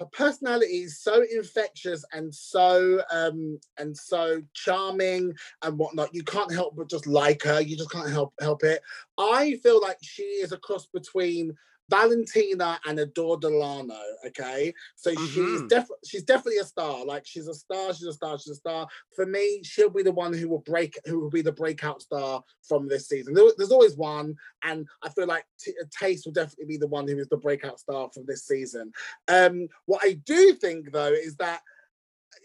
[0.00, 6.14] her personality is so infectious and so um and so charming and whatnot.
[6.14, 7.60] You can't help but just like her.
[7.60, 8.80] You just can't help help it.
[9.18, 11.54] I feel like she is a cross between
[11.90, 13.98] Valentina and Adore Delano.
[14.26, 15.68] Okay, so she's Mhm.
[15.68, 17.04] definitely she's definitely a star.
[17.04, 17.92] Like she's a star.
[17.92, 18.38] She's a star.
[18.38, 18.88] She's a star.
[19.16, 22.42] For me, she'll be the one who will break, who will be the breakout star
[22.62, 23.34] from this season.
[23.34, 27.06] There- there's always one, and I feel like T- Tayce will definitely be the one
[27.08, 28.92] who is the breakout star from this season.
[29.28, 31.62] Um, what I do think though is that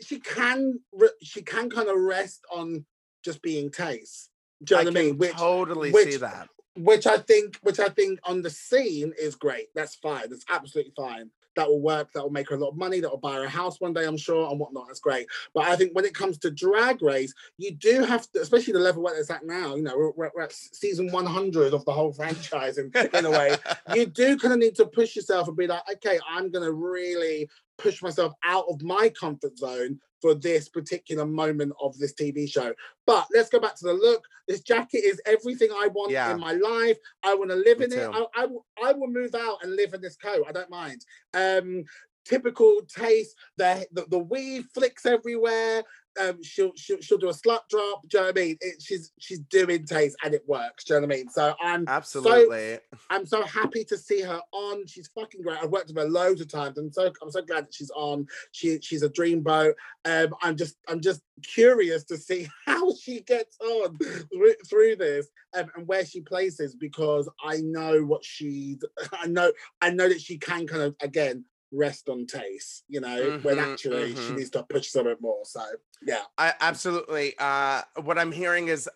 [0.01, 0.79] she can
[1.21, 2.85] she can kind of rest on
[3.23, 4.29] just being Tayce.
[4.63, 5.17] Do you know I what I mean?
[5.17, 6.49] Which totally which- see that.
[6.75, 9.67] Which I think, which I think on the scene is great.
[9.75, 10.29] That's fine.
[10.29, 11.29] That's absolutely fine.
[11.55, 12.11] That will work.
[12.13, 12.99] That will make her a lot of money.
[12.99, 14.87] That will buy her a house one day, I'm sure, and whatnot.
[14.87, 15.27] That's great.
[15.53, 18.79] But I think when it comes to drag race, you do have to, especially the
[18.79, 19.75] level where it's at now.
[19.75, 23.55] You know, we're, we're, at season 100 of the whole franchise, in, in a way.
[23.93, 27.49] You do kind of need to push yourself and be like, okay, I'm gonna really
[27.77, 32.73] push myself out of my comfort zone for this particular moment of this TV show.
[33.05, 34.23] But let's go back to the look.
[34.47, 36.31] This jacket is everything I want Yeah.
[36.33, 36.97] in my life.
[37.23, 38.09] I want to live Me in it.
[38.11, 40.45] I, I, will- I will move out and live in this coat.
[40.47, 41.05] I don't mind.
[41.33, 41.83] Um,
[42.25, 43.29] typical Tayce.
[43.57, 45.83] The, the the weave flicks everywhere.
[46.21, 48.07] Um, she'll, she'll she'll do a slut drop.
[48.07, 48.57] Do you know what I mean?
[48.61, 50.83] It, she's she's doing Tayce and it works.
[50.83, 51.29] Do you know what I mean?
[51.29, 52.79] So I'm Absolutely.
[53.09, 54.87] I'm so happy to see her on.
[54.87, 55.57] She's fucking great.
[55.61, 56.77] I've worked with her loads of times.
[56.77, 58.27] I'm so I'm so glad that she's on.
[58.51, 59.73] She she's a dreamboat.
[60.05, 65.27] Um, I'm just I'm just curious to see how she gets on through, through this
[65.55, 68.83] um, and where she places because I know what she's.
[69.13, 69.51] I know
[69.81, 72.83] I know that she can kind of again rest on Tayce.
[72.87, 74.35] You know when Mhm, actually she mhm.
[74.37, 75.43] needs to push some bit more.
[75.45, 75.61] So
[76.01, 76.23] yeah.
[76.37, 77.35] I absolutely.
[77.37, 78.89] Uh, what I'm hearing is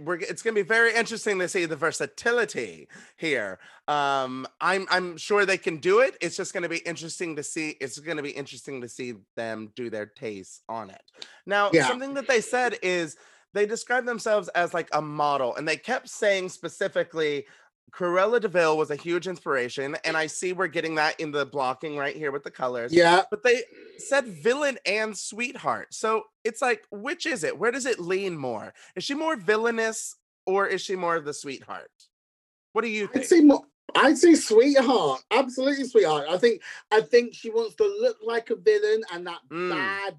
[0.00, 3.58] we're, it's going to be very interesting to see the versatility here.
[3.88, 6.16] Um, I'm I'm sure they can do it.
[6.20, 7.70] It's just going to be interesting to see.
[7.80, 11.02] It's going to be interesting to see them do their Tayce on it.
[11.46, 11.86] Now, Yeah.
[11.88, 13.16] something that they said is
[13.52, 17.46] they described themselves as like a model, and they kept saying specifically.
[17.92, 21.46] Cruella de Vil was a huge inspiration, and I see we're getting that in the
[21.46, 23.62] blocking right here with the colors Yeah, but they
[23.98, 25.94] said villain and sweetheart.
[25.94, 27.56] So it's like, which is it?
[27.56, 28.74] Where does it lean more?
[28.96, 30.16] Is she more villainous
[30.46, 31.90] or is she more of the sweetheart?
[32.72, 33.24] What do you I'd think?
[33.26, 33.62] say more.
[33.94, 36.26] I'd say sweetheart, absolutely sweetheart.
[36.28, 39.70] I think I think she wants to look like a villain and that Mm.
[39.70, 40.16] bad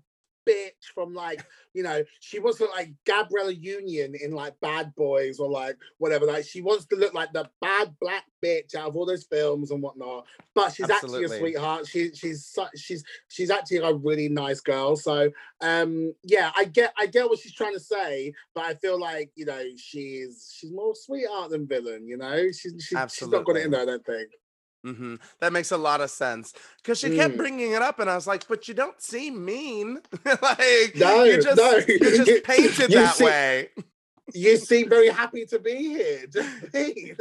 [0.47, 5.39] bitch from like you know she wants to like Gabrielle Union in like Bad Boys
[5.39, 6.25] or like whatever.
[6.25, 9.71] Like she wants to look like the bad black bitch out of all those films
[9.71, 10.25] and whatnot.
[10.53, 11.87] But she's actually a sweetheart.
[11.87, 14.95] She she's she's she's actually a really nice girl.
[14.95, 15.31] So
[15.61, 19.31] um yeah, I get I get what she's trying to say, but I feel like
[19.35, 22.07] you know she's she's more sweetheart than villain.
[22.07, 23.81] You know she's she's, she's not got it in there.
[23.81, 24.29] I don't think.
[24.93, 27.37] Hmm That makes a lot of sense because she kept Mm.
[27.37, 29.99] bringing it up, and I was like, "But you don't seem mean.
[30.25, 31.77] like No, you just no.
[31.87, 33.69] you just painted You that way."
[34.33, 36.25] You seem very happy to be here.
[36.27, 37.17] Do you know what I mean?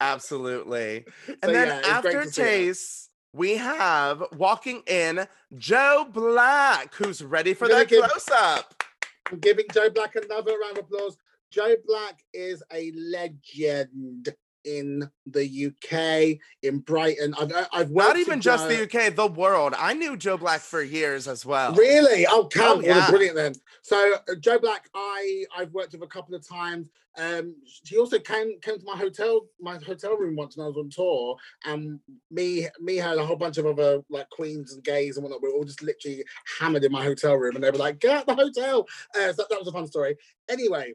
[0.00, 1.04] Absolutely.
[1.26, 2.22] So, And then yeah, after.
[2.24, 8.82] Tayce, we have walking in Joe Black, who's ready for that give- close up.
[9.30, 11.16] I'm giving Joe Black another round of applause.
[11.50, 14.34] Joe Black is a legend
[14.68, 17.34] in the UK, in Brighton.
[17.38, 19.74] I've I've worked Not even just Joe- the UK, the world.
[19.76, 21.74] I knew Joe Black for years as well.
[21.74, 22.26] Really?
[22.28, 23.00] Oh, Cam, yeah.
[23.00, 23.54] what a brilliant then.
[23.82, 26.88] So uh, Joe Black, I I've worked with a couple of times.
[27.16, 30.76] Um, she also came came to my hotel my hotel room once when I was
[30.76, 31.98] on tour, and
[32.30, 35.42] me me had a whole bunch of other like queens and gays and whatnot.
[35.42, 36.24] We were all just literally
[36.60, 39.44] hammered in my hotel room, and they were like, "Get out the hotel!" Uh, so
[39.48, 40.16] that was a fun story.
[40.48, 40.94] Anyway.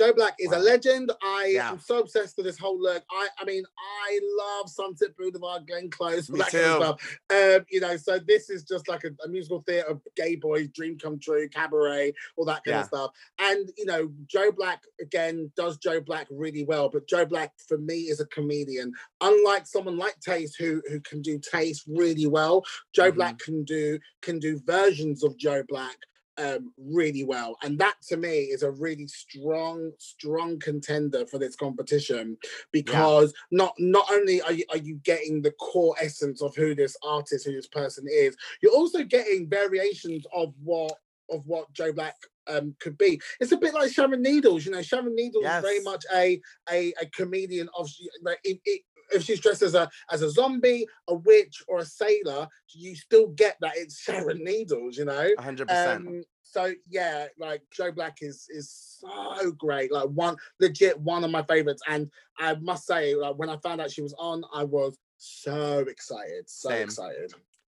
[0.00, 1.12] Joe Black is a legend.
[1.22, 1.72] I Yeah.
[1.72, 3.04] am so obsessed with this whole look.
[3.10, 3.64] I, I mean,
[4.06, 7.04] I love Sunset Boulevard, Glenn Close, all Me that kind of too.
[7.04, 7.18] stuff.
[7.60, 10.98] Um, you know, so this is just like a, a musical theatre, gay boys, dream
[10.98, 12.80] come true, cabaret, all that kind Yeah.
[12.80, 13.10] of stuff.
[13.40, 17.76] And you know, Joe Black again does Joe Black really well, but Joe Black for
[17.76, 18.94] me is a comedian.
[19.20, 23.16] Unlike someone like Tayce, who who can do Tayce really well, Joe Mhm.
[23.16, 25.98] Black can do can do versions of Joe Black
[26.40, 27.56] um really well.
[27.62, 32.36] And that to me is a really strong strong contender for this competition
[32.72, 36.96] because not not only are you, are you getting the core essence of who this
[37.04, 40.92] artist who this person is you're also getting variations of what
[41.30, 43.20] of what joe black um could be.
[43.38, 46.92] It's a bit like sharon needles you know sharon needles is very much a a,
[47.00, 47.88] a comedian of
[48.22, 51.84] like it, it, if she's dressed as a as a zombie, a witch, or a
[51.84, 55.30] sailor, you still get that it's Sharon Needles, you know.
[55.38, 55.96] 100%.
[55.96, 58.70] Um, so yeah, like Joe Black is is
[59.00, 59.92] so great.
[59.92, 61.82] Like one legit one of my favorites.
[61.88, 65.80] And I must say, like when I found out she was on, I was so
[65.80, 66.48] excited.
[66.48, 66.82] So Same.
[66.82, 67.32] excited.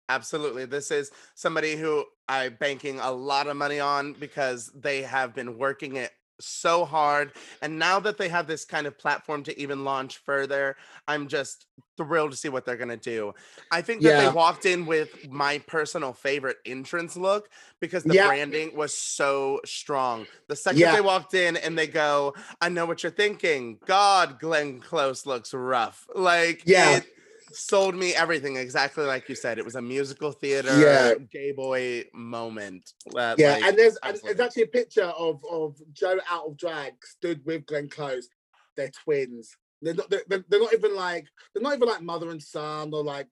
[0.09, 0.65] Absolutely.
[0.65, 5.57] This is somebody who I'm banking a lot of money on because they have been
[5.57, 6.11] working it
[6.41, 7.31] so hard.
[7.61, 10.75] And now that they have this kind of platform to even launch further,
[11.07, 13.33] I'm just thrilled to see what they're going to do.
[13.71, 14.21] I think that Yeah.
[14.29, 18.27] they walked in with my personal favorite entrance look because the Yeah.
[18.27, 20.25] branding was so strong.
[20.47, 20.95] The second Yeah.
[20.95, 23.79] they walked in and they go, I know what you're thinking.
[23.85, 26.07] God, Glenn Close looks rough.
[26.15, 26.97] Like, Yeah.
[26.97, 27.13] it
[27.55, 29.57] sold me everything exactly like you said.
[29.57, 31.13] It was a musical theater, Yeah.
[31.31, 32.91] gay boy moment.
[33.15, 36.57] uh, Yeah, like, and there's and there's actually a picture of of Joe out of
[36.57, 38.27] drag stood with Glenn Close.
[38.75, 39.55] They're twins.
[39.81, 40.09] They're not.
[40.09, 41.27] They're, they're not even like.
[41.53, 43.27] They're not even like mother and son or like.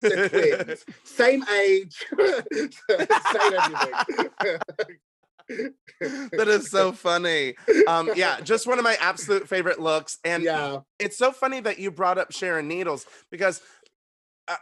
[0.00, 0.28] They're
[0.64, 0.84] twins.
[1.04, 2.04] Same age.
[2.18, 4.58] Same everything.
[6.32, 7.54] that is so funny.
[7.86, 10.18] Um, yeah, just one of my absolute favorite looks.
[10.24, 10.80] And yeah.
[10.98, 13.60] it's so funny that you brought up Sharon Needles because
[14.48, 14.56] uh,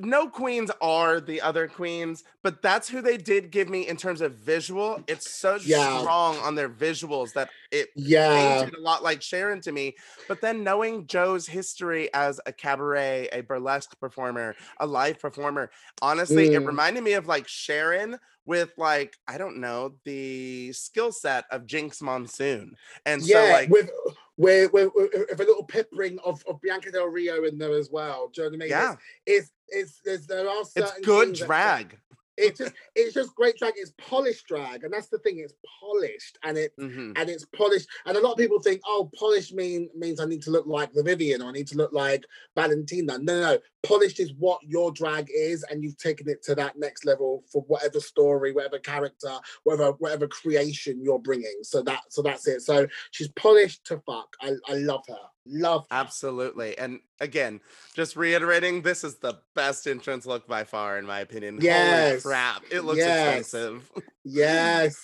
[0.00, 4.20] no queens are the other queens, but that's who they did give me in terms
[4.20, 5.02] of visual.
[5.08, 6.00] It's so Yeah.
[6.00, 8.60] strong on their visuals that it Yeah.
[8.60, 9.96] painted a lot like Sharon to me.
[10.28, 15.70] But then knowing Joe's history as a cabaret, a burlesque performer, a live performer,
[16.00, 16.66] honestly, it Mm.
[16.66, 18.18] reminded me of like Sharon
[18.48, 22.74] with like, I don't know, the skill set of Jinkx Monsoon.
[23.04, 23.90] And yeah, so like with,
[24.38, 28.30] with, with, with a little peppering of, of Bianca Del Rio in there as well.
[28.34, 28.70] Do you know what I mean?
[28.70, 28.94] yeah,
[29.26, 31.98] It's, it's, it's, there are certain it's good that- drag.
[32.40, 33.72] It's just, it's just great drag.
[33.76, 35.40] It's polished drag, and that's the thing.
[35.40, 37.18] It's polished, and it, Mhm.
[37.18, 37.88] and it's polished.
[38.06, 40.92] And a lot of people think, oh, polished mean means I need to look like
[40.92, 42.22] the Vivienne or I need to look like
[42.54, 43.18] Valentina.
[43.18, 43.58] No, no, no.
[43.84, 47.62] Polished is what your drag is, and you've taken it to that next level for
[47.68, 49.30] whatever story, whatever character,
[49.62, 51.58] whatever whatever creation you're bringing.
[51.62, 52.62] So that so that's it.
[52.62, 54.34] So she's polished to fuck.
[54.42, 55.16] I, I love her.
[55.46, 55.96] Love her.
[55.96, 56.76] Absolutely.
[56.76, 57.60] And again,
[57.94, 61.54] just reiterating, this is the best entrance look by far, in my opinion.
[61.54, 62.22] Holy Yes.
[62.22, 62.64] crap.
[62.72, 63.38] It looks Yes.
[63.38, 63.90] expensive.
[64.24, 65.00] Yes.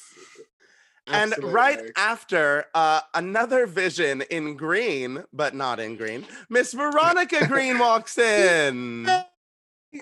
[1.07, 7.79] And right after uh, another vision in green, but not in green, Miss Veronica Green
[7.79, 9.05] walks in.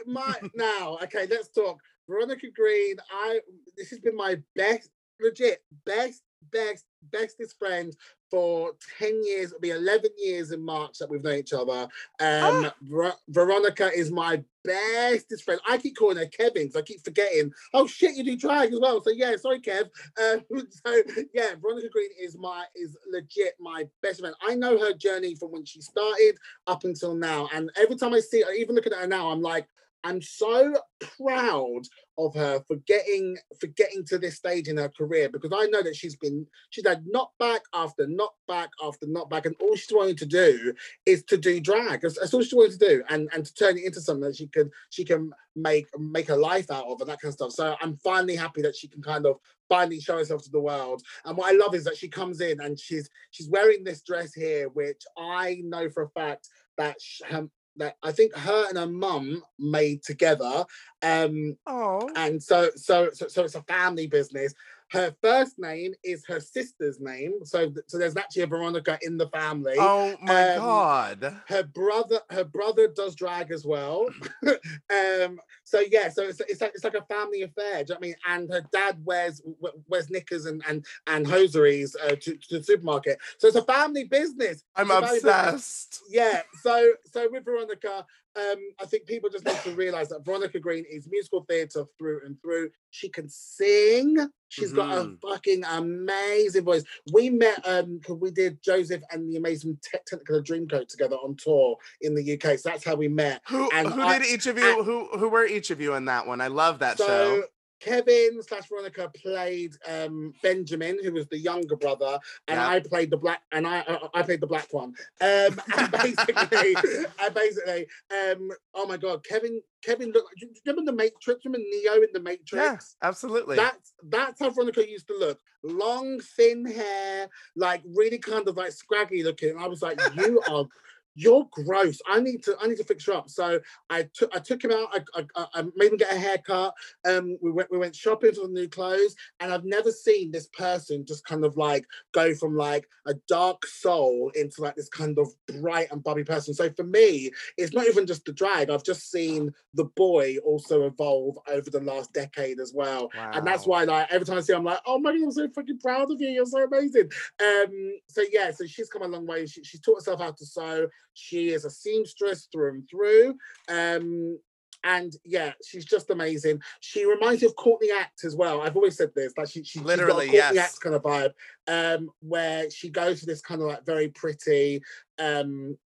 [0.07, 1.79] my now okay let's talk
[2.09, 3.39] veronica green i
[3.77, 4.91] this has been my best
[5.21, 7.95] legit best best bestest friend
[8.33, 11.83] for 10 years it'll be 11 years in march that we've known each other.
[12.19, 12.75] Um Ah.
[12.83, 15.61] Ver- veronica is my bestest friend.
[15.69, 18.81] I keep calling her kevin because i keep forgetting oh shit you do drag as
[18.81, 19.03] well.
[19.03, 19.91] So yeah sorry kev.
[20.23, 21.03] Um, so
[21.35, 24.35] yeah veronica green is my is legit my best friend.
[24.49, 28.21] I know her journey from when she started up until now and every time i
[28.21, 29.67] see her even looking at her now i'm like
[30.05, 31.83] I'm so proud
[32.19, 35.83] of her for getting for getting to this stage in her career because I know
[35.83, 40.27] that she's been she's had knockback after knockback after knockback, and all she's wanting to
[40.27, 40.75] do
[41.07, 42.03] is to do drag.
[42.03, 44.37] That's, that's all she wanted to do, and and to turn it into something that
[44.37, 47.53] she could she can make make a life out of and that kind of stuff.
[47.53, 49.37] So I'm finally happy that she can kind of
[49.69, 51.03] finally show herself to the world.
[51.25, 54.35] And what I love is that she comes in and she's she's wearing this dress
[54.35, 58.79] here, which I know for a fact that sh- her, that I think her and
[58.79, 60.65] her mum made together.
[61.03, 62.11] Um, Oh.
[62.17, 64.55] and so, so, so, so it's a family business.
[64.93, 69.29] Her first name is her sister's name, so so there's actually a Veronica in the
[69.29, 69.75] family.
[69.79, 71.41] Oh my Um, god.
[71.49, 74.09] Her brother, her brother does drag as well.
[74.91, 77.85] um, so yeah, so it's, it's like it's like a family affair.
[77.85, 78.15] Do you know what I mean?
[78.29, 79.41] And her dad wears
[79.89, 83.19] wears knickers and and and hosieries uh, to, to the supermarket.
[83.39, 86.03] So it's a family business I'm it's a very big- obsessed.
[86.11, 88.05] yeah so so with veronica
[88.37, 92.21] um i think people just need to realize that veronica green is musical theater through
[92.25, 94.17] and through she can sing
[94.49, 95.19] She's got a Mhm.
[95.23, 96.85] fucking amazing voice.
[97.11, 101.79] We met um we did Joseph and the Amazing Te- Technicolor Dreamcoat together on tour
[102.03, 102.59] in the UK.
[102.59, 103.41] So that's how we met.
[103.49, 106.05] Who And who I- did each of you who who were each of you in
[106.05, 106.43] that one?
[106.43, 107.45] I love that so show.
[107.83, 112.19] Kevin slash Veronica played um Benjamin, who was the younger brother,
[112.49, 112.69] and Yeah.
[112.69, 114.95] I played the black, and I I I played the black one.
[115.21, 116.77] Um, and basically,
[117.19, 120.29] I basically, um, oh my god, Kevin, Kevin looked.
[120.39, 121.45] Do you remember the Matrix?
[121.45, 122.53] Remember Neo in the Matrix?
[122.53, 123.57] Yeah, absolutely.
[123.57, 125.41] That's that's how Veronica used to look.
[125.65, 129.51] Long, thin hair, like really kind of like scraggy looking.
[129.51, 130.67] And I was like, you are
[131.15, 132.01] you're gross.
[132.07, 133.29] I need to I need to fix her up.
[133.31, 133.61] So
[133.91, 136.75] I took I took him out, I, I, I- I made him get a haircut.
[137.05, 141.05] Um we went we went shopping for new clothes, and I've never seen this person
[141.07, 145.29] just kind of like go from like a dark soul into like this kind of
[145.61, 146.55] bright and bubbly person.
[146.55, 148.71] So for me, it's not even just the drag.
[148.71, 153.11] I've just seen the boy also evolve over the last decade as well.
[153.17, 153.31] wow.
[153.35, 155.31] And that's why like every time I see him, I'm like, oh my god, I'm
[155.33, 156.29] so fucking proud of you.
[156.29, 157.11] You're so amazing.
[157.43, 159.47] Um, so yeah, so she's come a long way.
[159.47, 160.89] She, she's taught herself how to sew.
[161.15, 163.37] She is a seamstress through and through.
[163.69, 164.39] Um,
[164.85, 166.61] and yeah, she's just amazing.
[166.81, 168.61] She reminds me of Courtney Act as well.
[168.61, 170.75] I've always said this, like she, she literally she's got a Courtney yes.
[170.75, 171.33] Act kind of vibe,
[171.69, 174.83] um, where she goes for this kind of like very pretty,
[175.19, 175.79] um,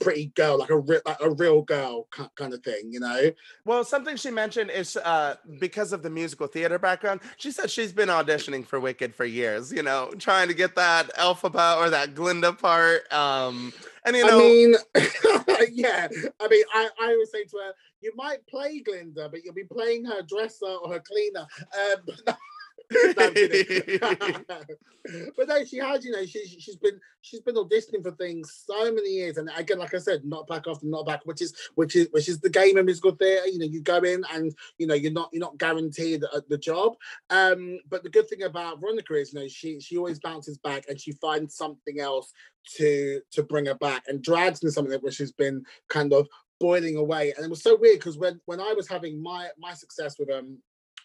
[0.00, 3.30] pretty girl, like a re- like a real girl kind of thing, you know.
[3.64, 7.20] Well, something she mentioned is uh, because of the musical theater background.
[7.36, 9.72] She said she's been auditioning for Wicked for years.
[9.72, 13.12] You know, trying to get that Elphaba or that Glinda part.
[13.12, 13.72] Um,
[14.04, 14.74] and you know, I mean,
[15.72, 16.08] yeah.
[16.40, 19.64] I mean, I I always say to her, you might play Glinda, but you'll be
[19.64, 21.46] playing her dresser or her cleaner.
[21.74, 22.34] Um,
[25.36, 26.04] but no, she has.
[26.04, 29.78] You know, she she's been she's been auditioning for things so many years, and again,
[29.78, 32.50] like I said, not back after not back, which is which is which is the
[32.50, 33.46] game of musical theatre.
[33.46, 36.58] You know, you go in and you know you're not you're not guaranteed the, the
[36.58, 36.96] job.
[37.30, 40.86] Um, but the good thing about Veronica is, you know, she she always bounces back
[40.88, 42.32] and she finds something else
[42.76, 46.28] to to bring her back, and drags me something that which has been kind of
[46.58, 47.32] boiling away.
[47.36, 50.30] And it was so weird because when when I was having my my success with
[50.30, 50.58] um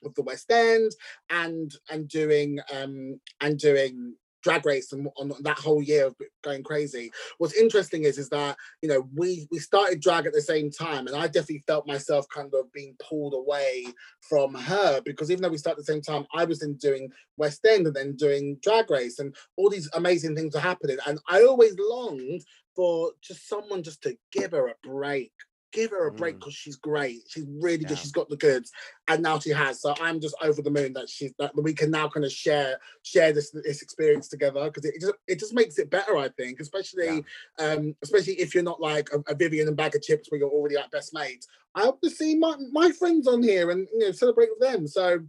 [0.05, 0.91] with the West End
[1.29, 6.61] and and doing um and doing drag race and on that whole year of going
[6.61, 7.11] crazy.
[7.39, 11.07] What's interesting is is that you know we we started drag at the same time
[11.07, 13.87] and i definitely felt myself kind of being pulled away
[14.21, 17.09] from her because even though we started at the same time i was then doing
[17.37, 20.97] west end and then doing drag race and all these amazing things are happening.
[21.07, 22.43] And i always longed
[22.75, 25.31] for just someone just to give her a break
[25.75, 26.57] give her a break because mm.
[26.57, 27.21] she's great.
[27.27, 27.89] She's really yeah.
[27.89, 27.97] good.
[27.99, 28.71] She's got the goods,
[29.07, 29.81] and now she has.
[29.81, 32.79] So I'm just over the moon that she's that we can now kind of share
[33.03, 36.17] share this this experience together because it, it, just it just makes it better.
[36.17, 37.25] I think, especially
[37.59, 37.65] yeah.
[37.65, 40.75] um especially if you're not like a, a, Vivienne and Baga Chipz where you're already
[40.75, 41.47] like best mates.
[41.75, 44.87] I hope to see my my friends on here and you know celebrate with them.
[44.87, 45.19] So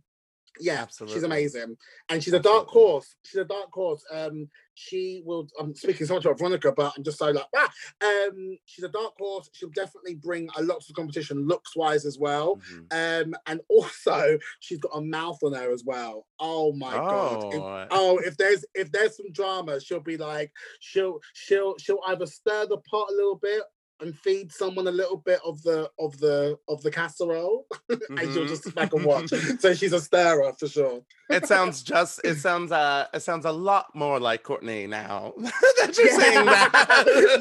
[0.60, 1.14] yeah, Absolutely.
[1.14, 1.76] she's amazing,
[2.08, 3.16] and she's a dark horse.
[3.24, 4.04] She's a dark horse.
[4.10, 5.48] Um, she will.
[5.58, 7.70] I'm speaking so much about Veronica, but I'm just so like ah.
[8.02, 9.48] Um, she's a dark horse.
[9.52, 12.60] She'll definitely bring a lot to the competition, looks wise as well.
[12.92, 13.30] Mm-hmm.
[13.30, 16.26] Um, and also she's got a mouth on her as well.
[16.38, 17.08] Oh my oh.
[17.08, 17.54] god!
[17.54, 22.26] If, oh, if there's if there's some drama, she'll be like she'll she'll she'll either
[22.26, 23.62] stir the pot a little bit
[24.00, 28.18] and feed someone a little bit of the of the of the casserole mm-hmm.
[28.18, 31.82] and she'll just sit back and watch so she's a stirrer for sure it sounds
[31.94, 36.18] just it sounds uh it sounds a lot more like courtney now that you're yeah.
[36.18, 36.70] saying that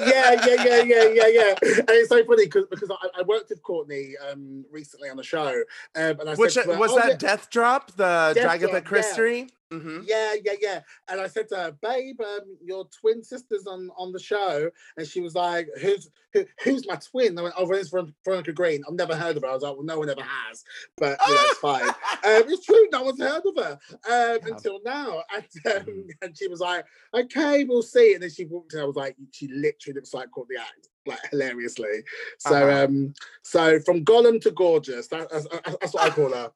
[0.07, 3.49] yeah yeah yeah yeah yeah yeah and it's so funny because because I, I, worked
[3.49, 5.63] with courtney um recently on the show
[5.95, 7.17] um, and i Which, said her, was oh, that yeah.
[7.17, 10.01] death drop the Death dragon Drop, Christie Mm-hmm.
[10.05, 10.79] Yeah, yeah, yeah.
[11.07, 15.07] And I said to her, "Babe, um, your twin sister's on on the show," and
[15.07, 18.83] she was like, "Who's who, who's my twin?" I went, "Oh, it's Veronica Green.
[18.87, 20.63] I've never heard of her." I was like, "Well, no one ever has,
[20.97, 21.93] but you know, it's fine." Um,
[22.23, 24.37] it's true, no one's heard of her um, yeah.
[24.53, 25.23] until now.
[25.35, 25.43] And
[25.75, 26.09] um, mm-hmm.
[26.21, 28.81] and she was like, "Okay, we'll see." And then she walked in.
[28.81, 32.03] I was like, "She literally looks like Courtney Act." like hilariously.
[32.39, 32.85] So uh-huh.
[32.85, 33.13] um
[33.43, 36.51] so from Gollum to gorgeous, that, that's, that's what I call her.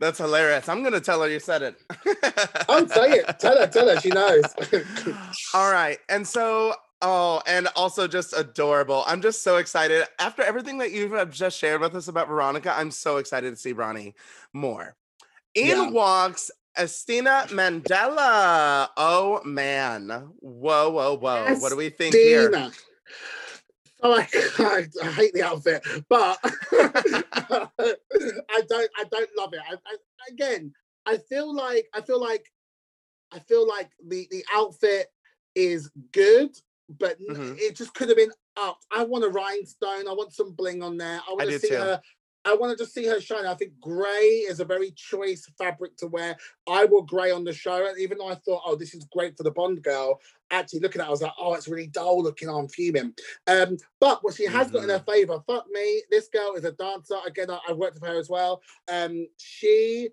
[0.00, 0.68] That's hilarious.
[0.68, 1.76] I'm gonna tell her you said it.
[2.68, 3.38] oh, say it.
[3.38, 3.66] Tell her.
[3.66, 4.00] Tell her.
[4.00, 4.44] She knows.
[5.54, 5.98] All right.
[6.08, 9.04] And so, oh, and also just adorable.
[9.06, 10.06] I'm just so excited.
[10.18, 13.50] After everything that you have uh, just shared with us about Veronica, I'm so excited
[13.50, 14.14] to see Ronnie
[14.52, 14.96] more.
[15.54, 15.90] In yeah.
[15.90, 18.88] walks Asttina Mandella.
[18.96, 20.08] Oh man.
[20.40, 21.46] Whoa, whoa, whoa.
[21.46, 21.62] Asttina.
[21.62, 22.70] What do we think here?
[24.12, 24.28] I,
[24.58, 27.68] I, I, hate the outfit, but I
[28.68, 28.90] don't.
[28.98, 29.60] I don't love it.
[29.68, 29.96] I, I,
[30.30, 30.72] again,
[31.06, 32.50] I feel like I feel like
[33.32, 35.06] I feel like the the outfit
[35.54, 36.50] is good,
[36.98, 37.54] but mm-hmm.
[37.56, 38.78] it just could have been up.
[38.92, 40.08] I want a rhinestone.
[40.08, 41.20] I want some bling on there.
[41.28, 41.76] I want to see too.
[41.76, 42.00] her.
[42.44, 43.46] I want to just see her shine.
[43.46, 46.36] I think grey is a very choice fabric to wear.
[46.68, 49.36] I wore grey on the show, and even though I thought, oh, this is great
[49.36, 50.20] for the Bond girl,
[50.50, 52.48] actually looking at it, I was like, oh, it's really dull looking.
[52.48, 53.14] I'm fuming.
[53.46, 54.76] Um, but what she has mm-hmm.
[54.76, 55.10] got in her mm-hmm.
[55.10, 57.16] favor, fuck me, this girl is a dancer.
[57.26, 58.60] Again, I, have worked with her as well.
[58.92, 60.10] Um, she,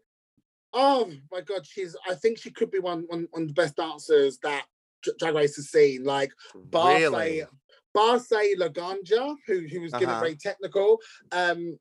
[0.73, 1.95] oh my god, she's.
[2.09, 4.65] I think she could be one one, one of the best dancers that
[5.19, 6.03] Drag Race has seen.
[6.05, 6.31] Like,
[6.73, 7.43] really?
[7.93, 9.99] Barclay Laganja, who who was uh-huh.
[9.99, 10.99] getting very technical.
[11.31, 11.77] Um,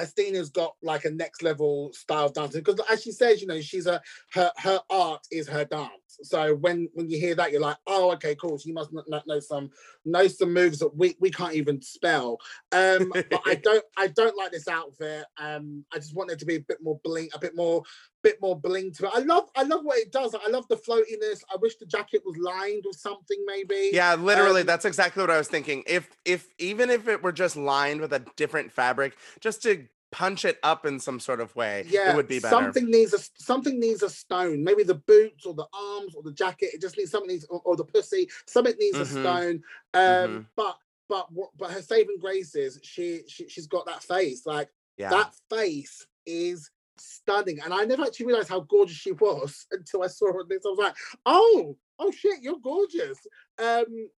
[0.00, 3.60] Asttina's got like a next level style of dancing because as she says, you know,
[3.60, 4.00] she's a
[4.32, 5.90] her her art is her dance.
[6.22, 8.58] So when when you hear that, you're like, oh, okay, cool.
[8.58, 9.70] So you must know, know some
[10.04, 12.38] know some moves that we we can't even spell.
[12.72, 15.24] Um, but I don't I don't like this outfit.
[15.38, 17.82] Um, I just want it to be a bit more bling, a bit more
[18.22, 19.12] bit more bling to it.
[19.14, 20.34] I love I love what it does.
[20.34, 21.40] I love the floatiness.
[21.52, 23.90] I wish the jacket was lined with something maybe.
[23.92, 25.84] Yeah, literally, um, that's exactly what I was thinking.
[25.86, 30.44] If if even if it were just lined with a different fabric, just to punch
[30.44, 32.54] it up in some sort of way, yeah, it would be better.
[32.54, 34.64] Something needs a something needs a stone.
[34.64, 36.70] Maybe the boots or the arms or the jacket.
[36.74, 38.28] It just needs something needs or, or the pussy.
[38.46, 39.18] Something needs mm-hmm.
[39.18, 39.62] a stone.
[39.94, 40.40] Um, mm-hmm.
[40.56, 40.76] but
[41.08, 44.46] but what but her saving grace is she, she she's got that face.
[44.46, 45.10] Like Yeah.
[45.10, 47.58] That face is stunning.
[47.64, 50.62] And I never actually realized how gorgeous she was until I saw her on this.
[50.64, 50.96] I was like,
[51.26, 53.18] oh, oh shit, you're gorgeous.
[53.58, 54.08] Um,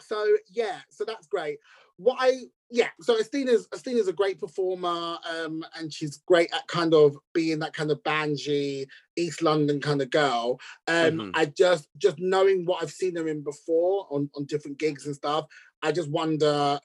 [0.00, 1.58] so yeah, so that's great.
[1.96, 2.32] What I
[2.70, 7.60] yeah, so Asttina's Asttina's a great performer, um, and she's great at kind of being
[7.60, 10.58] that kind of banji East London kind of girl.
[10.86, 11.30] Um, Mhm.
[11.34, 15.14] I just just knowing what I've seen her in before on on different gigs and
[15.14, 15.46] stuff,
[15.82, 16.78] I just wonder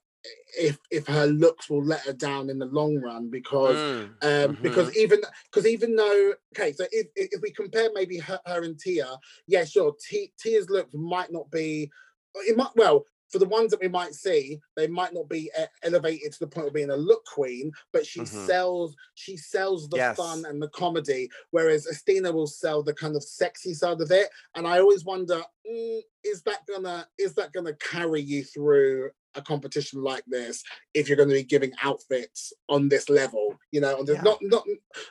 [0.57, 4.57] if if her looks will let her down in the long run because Mm, um,
[4.61, 5.21] because even
[5.51, 9.17] because even though okay, so if if if we compare maybe her, her and Tia,
[9.47, 11.91] yeah, sure, T, Tia's looks might not be
[12.35, 16.31] it might well for the ones that we might see, they might not be elevated
[16.31, 18.27] to the point of being a look queen, but she Mhm.
[18.45, 20.15] sells she sells the Yes.
[20.15, 24.29] fun and the comedy, whereas Asttina will sell the kind of sexy side of it.
[24.55, 29.41] And I always wonder, mm, is that gonna is that gonna carry you through a
[29.41, 30.63] competition like this
[30.93, 34.21] if you're going to be giving outfits on this level you know on this, Yeah.
[34.21, 34.63] not not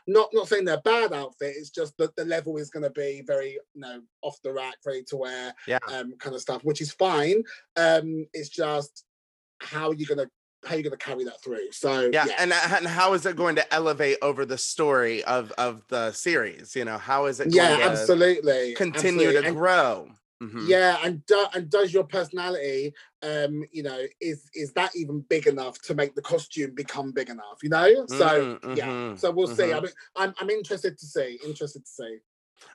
[0.07, 3.23] not not saying they're bad outfit it's just that the level is going to be
[3.27, 5.79] very you know off the rack ready to wear Yeah.
[5.89, 7.43] um kind of stuff which is fine
[7.77, 9.05] um it's just
[9.61, 10.29] how are you're gonna
[10.65, 13.35] how are you're gonna carry that through so yeah, yeah, and and how is it
[13.37, 16.77] going to elevate over the story of of the series?
[16.77, 19.41] You know, how is it going yeah to absolutely continue absolutely.
[19.43, 20.09] to And- grow?
[20.43, 20.69] Mhm.
[20.69, 25.47] Yeah, and do, and does your personality, um, you know, is is that even big
[25.47, 27.59] enough to make the costume become big enough?
[27.63, 29.73] You know, so Mm, yeah, so we'll see.
[29.73, 29.83] I mhm.
[29.83, 32.19] mean, I'm I'm interested to see, interested to see.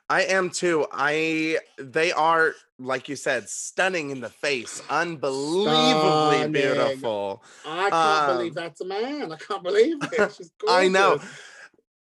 [0.08, 0.86] I am too.
[0.92, 6.52] I they are like you said, stunning in the face, unbelievably Stunning.
[6.52, 7.42] beautiful.
[7.64, 9.32] I can't believe Um, that's a man.
[9.32, 10.32] I can't believe it.
[10.36, 11.18] She's I know.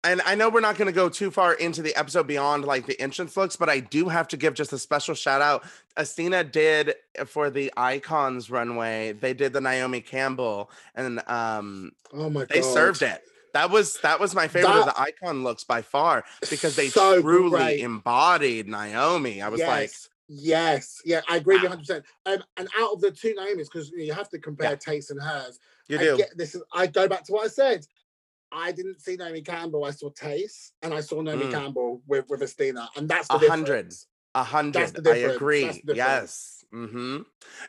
[0.04, 2.84] And I know we're not going to go too far into the episode beyond like
[2.86, 5.64] the entrance looks, but I do have to give just a special shout out.
[5.96, 9.12] Asttina did uh, for the Icons runway.
[9.12, 13.22] They did the Naomi Campbell, and um, Oh my god, they served it.
[13.54, 17.20] That was that was my favorite of the icon looks by far because they So
[17.22, 17.80] truly great.
[17.80, 19.40] embodied Naomi.
[19.42, 20.08] I was like, yes.
[20.26, 22.02] Yes, yeah, I agree with 100%.
[22.26, 24.76] Um, and out of the two Naomi's, because you have to compare Yeah.
[24.76, 26.16] Tayce and hers, you I do.
[26.16, 26.54] get this.
[26.54, 27.86] Is, I go back to what I said.
[28.54, 29.84] I didn't see Naomi Campbell.
[29.84, 31.52] I saw Tayce, and I saw Naomi Mm.
[31.52, 33.92] Campbell with with Asttina, and that's the A hundred.
[34.36, 35.06] A hundred.
[35.06, 35.82] I agree.
[35.86, 36.64] Yes.
[36.72, 37.18] hmm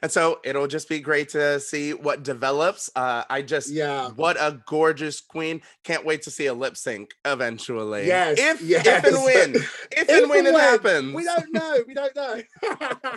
[0.02, 2.90] And so it'll just be great to see what develops.
[2.96, 4.10] Uh, I just Yeah.
[4.10, 5.62] what a gorgeous queen.
[5.84, 8.08] Can't wait to see a lip sync eventually.
[8.08, 8.40] Yes.
[8.40, 8.86] If yes.
[8.88, 9.56] if and when.
[9.92, 11.14] If, and when it happens.
[11.14, 11.84] We don't know.
[11.88, 12.42] We don't know.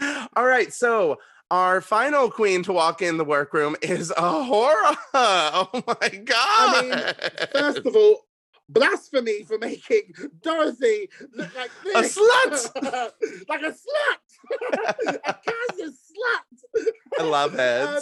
[0.36, 1.18] All right, so
[1.50, 4.96] our final queen to walk in the workroom is A'Whora.
[5.14, 6.84] Oh my god!
[6.84, 8.26] mean, First of all,
[8.68, 12.16] blasphemy for making Dorothy look like this.
[12.16, 12.72] A slut!
[13.48, 15.16] like a slut.
[15.26, 16.84] a Kansas slut.
[17.18, 17.82] I love it.
[17.82, 18.00] Um,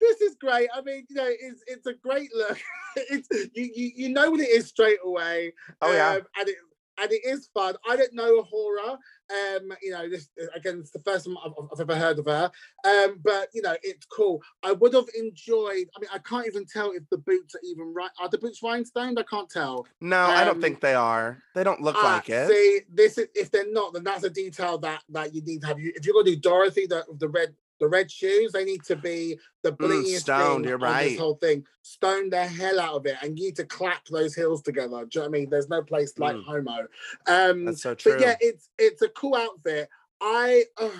[0.00, 0.68] this is great.
[0.74, 2.58] I mean, you know, it's it's a great look.
[2.96, 5.52] it's you, you you know what it is straight away.
[5.82, 6.12] oh yeah.
[6.12, 6.56] um, and it
[7.00, 7.74] and it is fun.
[7.88, 8.98] I don't know A'Whora.
[9.30, 12.50] Um, you know, this again, it's the first time I've, I've ever heard of her.
[12.84, 14.42] Um, but you know, it's cool.
[14.62, 15.86] I would have enjoyed.
[15.96, 18.10] I mean, I can't even tell if the boots are even right.
[18.20, 19.18] Are the boots rhinestoned?
[19.18, 19.86] I can't tell.
[20.00, 21.38] No, I don't um, think they are.
[21.54, 22.48] They don't look Ah, like it.
[22.48, 25.66] See, this is if they're not, then that's a detail that that you need to
[25.68, 25.78] have.
[25.78, 28.96] You if you're gonna do Dorothy, the the red the red shoes, they need to
[28.96, 31.08] be the blingiest Mm, stoned, thing right.
[31.10, 31.64] this whole thing.
[31.82, 35.04] Stone the hell out of it, and you need to clap those heels together.
[35.04, 35.50] Do you know what I mean?
[35.50, 36.44] There's no place like Mm.
[36.44, 36.86] Homo.
[37.26, 38.12] Um, That's so true.
[38.12, 39.88] but yeah, it's it's a cool outfit.
[40.20, 40.90] I uh,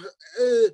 [0.41, 0.69] uh,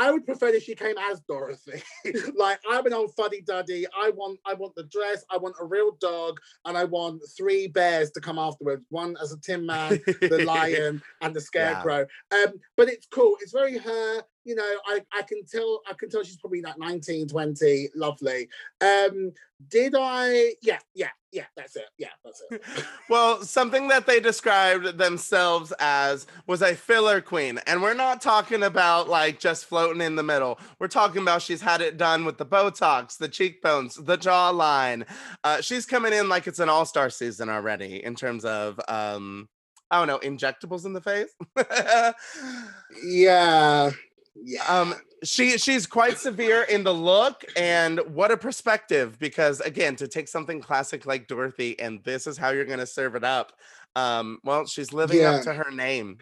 [0.00, 1.82] I would prefer if she came as Dorothy.
[2.36, 3.84] like I'm an old fuddy duddy.
[4.00, 5.24] I want I want the dress.
[5.28, 8.84] I want a real dog, and I want three bears to come afterwards.
[8.90, 12.06] One as a Tin Man, the lion, and the scarecrow.
[12.30, 13.36] Um, but it's cool.
[13.40, 14.22] It's very her.
[14.48, 18.48] You know, I, I can tell I can tell she's probably like 19, 20, lovely.
[18.80, 19.32] Um,
[19.68, 21.84] did I yeah, yeah, yeah, that's it.
[21.98, 22.62] Yeah, that's it.
[23.10, 27.60] well, something that they described themselves as was a filler queen.
[27.66, 30.58] And we're not talking about like just floating in the middle.
[30.78, 35.06] We're talking about she's had it done with the Botox, the cheekbones, the jawline.
[35.44, 39.50] Uh, she's coming in like it's an all star season already in terms of, um,
[39.90, 41.34] I don't know, injectables in the face.
[43.04, 43.90] Yeah.
[44.44, 44.64] Yeah.
[44.64, 50.06] um she she's quite severe in the look and what a perspective because again to
[50.08, 53.52] take something classic like dorothy and this is how you're going to serve it up
[53.96, 55.30] um well she's living Yeah.
[55.32, 56.18] up to her name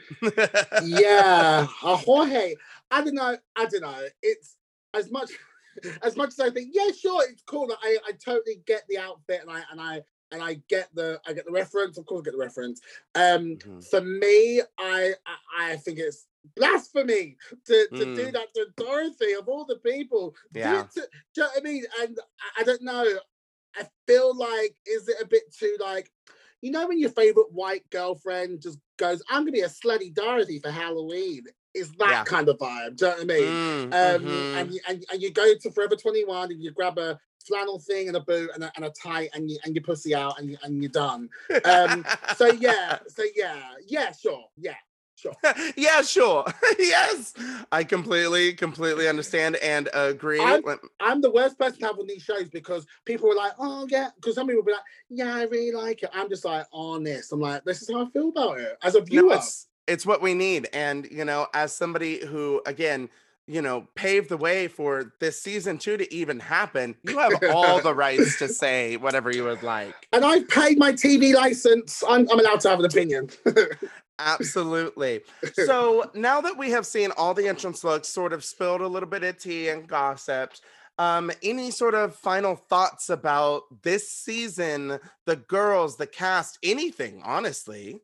[0.83, 2.55] yeah, a Jorge.
[2.91, 3.37] I don't know.
[3.57, 4.07] I don't know.
[4.23, 4.57] It's
[4.95, 5.31] as much
[6.03, 6.71] as much as I think.
[6.73, 7.71] Yeah, sure, it's cool.
[7.83, 10.03] I I totally get the outfit, and I and I
[10.33, 11.99] and I get the I get the reference.
[11.99, 12.81] Of course, I get the reference.
[13.15, 13.85] Um, Mhm.
[13.91, 17.37] for me, I I, I think it's blasphemy
[17.67, 18.33] to, to do Mm.
[18.33, 20.35] that to Dorothy of all the people.
[20.53, 20.81] Do Yeah.
[20.83, 21.85] it to- do you know what I mean?
[22.01, 22.19] And
[22.57, 23.19] I- I don't know.
[23.77, 26.11] I feel like is it a bit too like
[26.63, 30.59] you know when your favorite white girlfriend just goes, I'm gonna be a slutty Dorothy
[30.59, 31.45] for Halloween.
[31.75, 32.25] It's that Yeah.
[32.25, 32.97] kind of vibe.
[32.97, 33.53] Do you know what I mean?
[33.53, 33.85] Mm,
[34.17, 34.55] Um, mhm.
[34.57, 38.09] and, you, and and you go to Forever 21 and you grab a flannel thing
[38.09, 40.51] and a boot and a, and a tie and you and your pussy out and
[40.51, 41.29] you, and you're done.
[41.65, 42.05] Um,
[42.37, 44.75] so yeah, so yeah, yeah, sure, yeah,
[45.17, 45.35] sure.
[45.77, 46.45] yeah, sure.
[46.79, 47.35] yes.
[47.73, 50.41] I completely, completely understand and agree.
[50.41, 50.63] I'm-
[51.01, 54.11] I'm the worst person to have on these shows because people are like, oh yeah,
[54.17, 56.11] because some people will be like, yeah, I really like it.
[56.13, 57.33] I'm just like, honest.
[57.33, 59.35] I'm like, this is how I feel about it as a No, viewer.
[59.35, 60.69] it's it's what we need.
[60.73, 63.09] And you know, as somebody who again,
[63.47, 67.81] you know, paved the way for this season two to even happen, you have all
[67.81, 69.95] the rights to say whatever you would like.
[70.13, 72.03] and I've paid my TV license.
[72.09, 73.31] I'm, I'm allowed to have an opinion.
[74.19, 75.23] Absolutely.
[75.55, 79.09] So now that we have seen all the entrance looks, sort of spilled a little
[79.09, 80.61] bit of tea and gossiped,
[80.99, 88.01] um, any sort of final thoughts about this season, the girls, the cast, anything, honestly?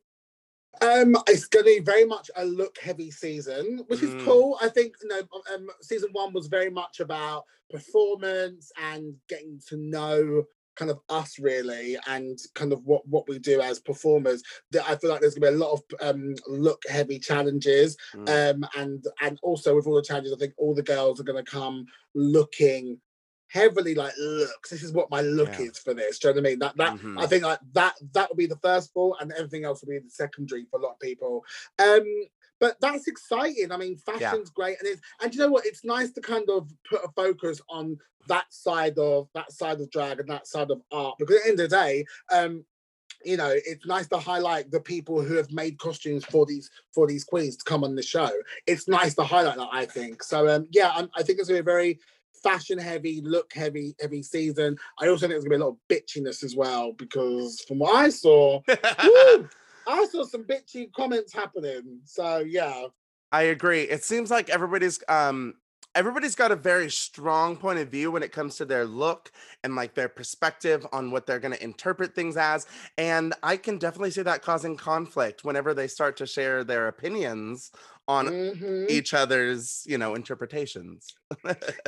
[0.81, 4.03] Um, it's going to be very much a look heavy season, which Mm.
[4.03, 4.57] is cool.
[4.61, 5.21] I think you know,
[5.53, 10.43] um, season one was very much about performance and getting to know
[10.75, 14.41] kind of us really and kind of what what we do as performers.
[14.71, 17.97] That I feel like there's going to be a lot of um look heavy challenges,
[18.15, 18.53] Mm.
[18.55, 21.43] um, and and also with all the challenges, I think all the girls are going
[21.43, 22.99] to come looking
[23.47, 24.71] heavily like looks.
[24.71, 25.65] This is what my look Yeah.
[25.65, 26.17] is for this.
[26.19, 26.59] Do you know what I mean?
[26.59, 27.29] That that I Mhm.
[27.29, 30.09] think like that that will be the first ball, and everything else will be the
[30.09, 31.45] secondary for a lot of people.
[31.79, 32.05] Um,
[32.63, 33.73] but that's exciting.
[33.73, 35.65] I mean, fashion's great, and it's and you know what?
[35.65, 37.97] It's nice to kind of put a focus on
[38.29, 41.49] that side of that side of drag and that side of art because at the
[41.49, 42.63] end of the day, um,
[43.25, 47.05] you know, it's nice to highlight the people who have made costumes for these for
[47.05, 48.31] these queens to come on the show.
[48.65, 49.67] It's nice to highlight that.
[49.73, 50.47] I think so.
[50.47, 51.99] Um, yeah, I'm, I think it's gonna be a very
[52.43, 54.77] fashion heavy, look heavy, heavy season.
[55.01, 57.93] I also think there's gonna be a lot of bitchiness as well because from what
[57.93, 58.61] I saw,
[59.03, 59.49] woo,
[59.87, 61.99] I saw some bitchy comments happening.
[62.05, 62.87] So yeah,
[63.31, 63.81] I agree.
[63.83, 65.55] It seems like everybody's um
[65.95, 69.31] everybody's got a very strong point of view when it comes to their look
[69.63, 72.65] and like their perspective on what they're going to interpret things as
[72.97, 77.71] and I can definitely see that causing conflict whenever they start to share their opinions
[78.07, 78.89] on Mhm.
[78.89, 81.13] each other's, you know, interpretations.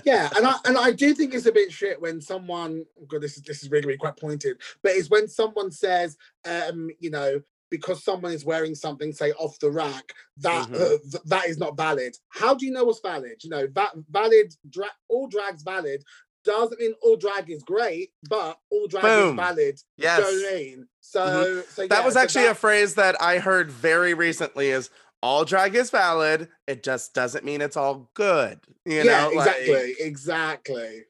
[0.06, 2.86] yeah, and I and I do think it's a bit shit when someone.
[3.08, 6.90] God, this is this is really, really quite pointed, but it's when someone says, um,
[7.00, 7.42] you know,
[7.72, 10.76] because someone is wearing something, say off the rack, that Mhm.
[10.76, 12.16] uh, th- that is not valid.
[12.30, 13.44] How do you know what's valid?
[13.44, 16.04] You know, that valid, dra- all drag's valid.
[16.44, 19.30] Doesn't mean all drag is great, but all drag Boom.
[19.40, 19.80] is valid.
[19.98, 20.20] Yes.
[20.20, 20.88] Do you know what I mean?
[21.02, 24.92] So, so That yeah, was so actually a phrase that I heard very recently is
[25.24, 26.50] all drag is valid.
[26.68, 28.60] It just doesn't mean it's all good.
[28.86, 31.06] You yeah, know, like- exactly, exactly.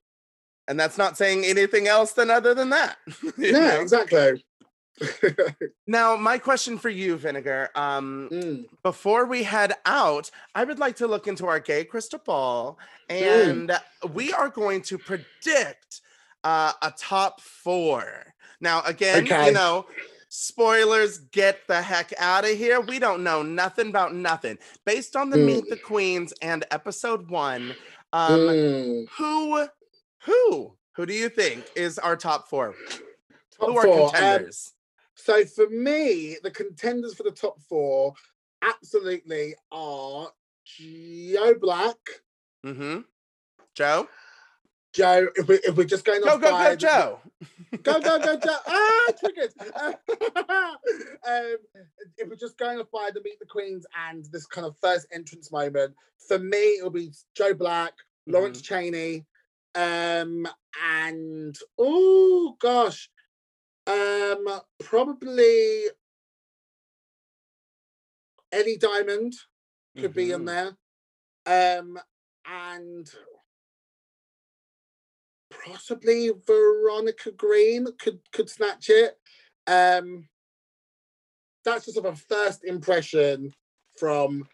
[0.70, 2.98] and that's not saying anything else than other than that.
[3.38, 3.82] Yeah, know?
[3.82, 4.45] exactly.
[5.88, 8.66] Now, my question for you, Vinegar, um, Mm.
[8.84, 12.78] before we head out, I would like to look into our gay crystal ball,
[13.10, 13.70] Mm.
[13.70, 16.02] and we are going to predict
[16.44, 18.36] uh, a top four.
[18.62, 19.48] Now, again, Okay.
[19.48, 19.88] you know,
[20.30, 22.80] spoilers, get the heck out of here.
[22.82, 24.60] We don't know nothing about nothing.
[24.86, 25.46] Based on the Mm.
[25.46, 27.76] Meet the Queens and episode one,
[28.14, 29.08] um, Mm.
[29.18, 29.68] who,
[30.26, 32.76] who, who do you think is our top four?
[33.60, 34.74] Top who are four, um, contenders?
[35.26, 38.14] So for me, the contenders for the top four
[38.62, 40.28] absolutely are
[40.64, 41.98] Joe Black,
[42.64, 43.00] mm-hmm.
[43.74, 44.08] Joe,
[44.94, 45.30] Joe.
[45.36, 47.20] If we if we're just going go off go by go, Joe.
[47.82, 48.58] go go go Joe.
[48.68, 49.52] Ah, triggered.
[51.28, 51.58] um,
[52.20, 55.08] if we're just going off by the Meet the Queens and this kind of first
[55.12, 55.96] entrance moment,
[56.28, 57.94] for me it'll be Joe Black,
[58.28, 58.76] Lawrence Mm-hmm.
[58.76, 59.26] Chaney,
[59.74, 60.48] um,
[60.94, 63.10] and oh gosh,
[63.88, 65.86] um, probably
[68.52, 69.34] Ellie Diamond
[69.98, 70.76] could be in Mhm.
[71.46, 71.78] there.
[71.80, 72.00] Um,
[72.46, 73.10] and
[75.50, 79.20] possibly Veronica Green could could snatch it.
[79.68, 80.30] Um,
[81.64, 83.54] that's just of a first impression
[83.98, 84.48] from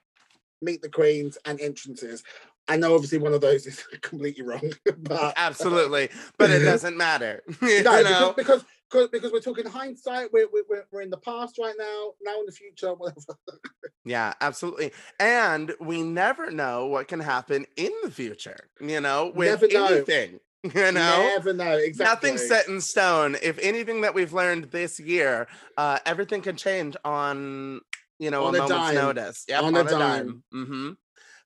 [0.61, 2.23] Meet the Queens and entrances.
[2.67, 7.43] I know obviously one of those is completely wrong, but Absolutely, but it doesn't matter.
[7.61, 8.33] you no, know?
[8.35, 10.31] because, because because we're talking hindsight.
[10.33, 12.11] We're, we're we're in the past right now.
[12.21, 13.37] Now in the future, whatever.
[14.05, 14.91] Yeah, absolutely.
[15.19, 19.85] And we never know what can happen in the future, you know, with Never know.
[19.95, 20.39] anything.
[20.63, 22.29] You know, Never know exactly.
[22.29, 23.35] nothing's set in stone.
[23.41, 27.81] If anything that we've learned this year, uh, everything can change on,
[28.19, 28.93] you know, On a a moment's dime.
[28.93, 29.45] notice.
[29.47, 30.43] Yep, On a dime.
[30.51, 30.91] hmm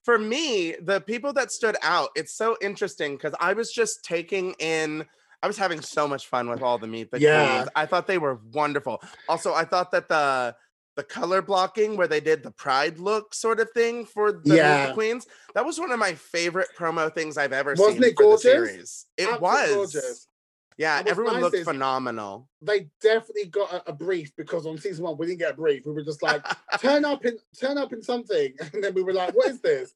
[0.04, 4.54] For me, the people that stood out, it's so interesting because I was just taking
[4.60, 5.06] in
[5.44, 7.66] I was having so much fun with all the meet the Yeah.
[7.76, 9.02] I thought they were wonderful.
[9.28, 10.56] Also, I thought that the
[10.96, 14.94] the color blocking where they did the pride look sort of thing for the, Yeah.
[14.94, 18.24] queens that was one of my favorite promo things I've ever Wasn't seen it for
[18.24, 18.42] the gorgeous?
[18.42, 19.06] series.
[19.18, 20.28] It Absolutely was gorgeous.
[20.78, 22.50] Yeah, everyone nice looked phenomenal.
[22.62, 25.86] They definitely got a, a brief because on season one we didn't get a brief.
[25.86, 26.46] We were just like,
[26.80, 29.94] turn up in turn up in something, and then we were like, what is this?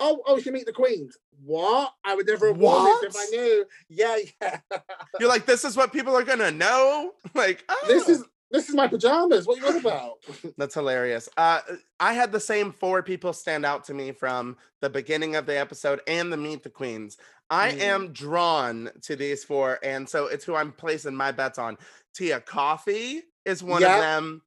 [0.00, 1.16] Oh, oh, she meet the queens.
[1.44, 1.92] What?
[2.04, 3.64] I would never have worn this if I knew.
[3.88, 4.58] Yeah, yeah.
[5.20, 7.12] You're like, this is what people are gonna know.
[7.34, 7.84] Like, oh.
[7.88, 9.46] this is this is my pajamas.
[9.46, 10.12] What are you on about?
[10.56, 11.28] That's hilarious.
[11.36, 11.60] Uh,
[11.98, 15.58] I had the same four people stand out to me from the beginning of the
[15.58, 17.16] episode and the Meet the Queens.
[17.50, 17.80] I Mm.
[17.80, 21.76] am drawn to these four, and so it's who I'm placing my bets on.
[22.14, 23.96] Tia Kofi is one Yeah.
[23.96, 24.42] of them.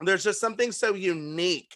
[0.00, 1.74] There's just something so unique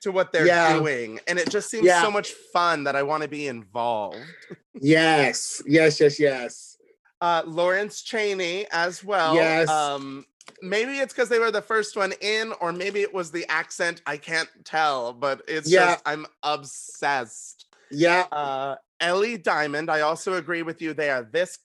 [0.00, 0.78] to what they're Yeah.
[0.78, 2.02] doing, and it just seems Yeah.
[2.02, 4.18] so much fun that I want to be involved.
[4.74, 6.76] yes, yes, yes, yes.
[7.20, 9.34] Uh, Lawrence Chaney as well.
[9.34, 9.68] Yes.
[9.68, 10.24] Um,
[10.62, 14.00] maybe it's because they were the first one in, or maybe it was the accent.
[14.06, 15.92] I can't tell, but it's Yeah.
[15.92, 17.66] just I'm obsessed.
[17.90, 19.90] Yeah, Uh, Ellie Diamond.
[19.90, 21.22] I also agree with you there.
[21.30, 21.58] This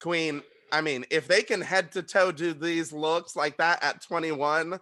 [0.00, 0.42] queen.
[0.72, 4.80] I mean, if they can head to toe do these looks like that at 21,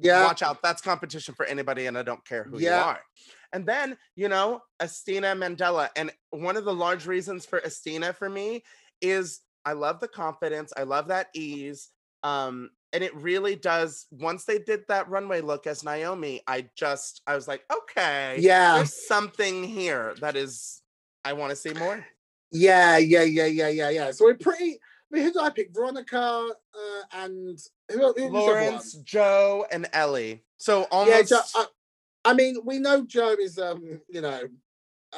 [0.00, 0.24] yeah.
[0.24, 0.62] watch out.
[0.62, 2.84] That's competition for anybody, and I don't care who you Yeah.
[2.84, 3.00] are.
[3.52, 5.88] And then, you know, Asttina Mandella.
[5.96, 8.62] And one of the large reasons for Asttina for me
[9.00, 11.88] is I love the confidence, I love that ease.
[12.22, 14.06] Um, and it really does.
[14.10, 18.76] Once they did that runway look as Naomi, I just I was like, okay, Yeah,
[18.76, 20.82] there's something here that is
[21.24, 22.04] I want to see more.
[22.52, 24.10] yeah, yeah, yeah, yeah, yeah, yeah.
[24.10, 24.78] So we're pretty.
[25.10, 25.74] I mean, who did I pick?
[25.74, 27.58] Veronica uh, and
[27.90, 28.30] who, who?
[28.30, 30.44] Lawrence, Joe, and Ellie.
[30.58, 31.66] So Yeah, almost Jo- I,
[32.26, 34.42] I mean, we know Joe is, um, you know,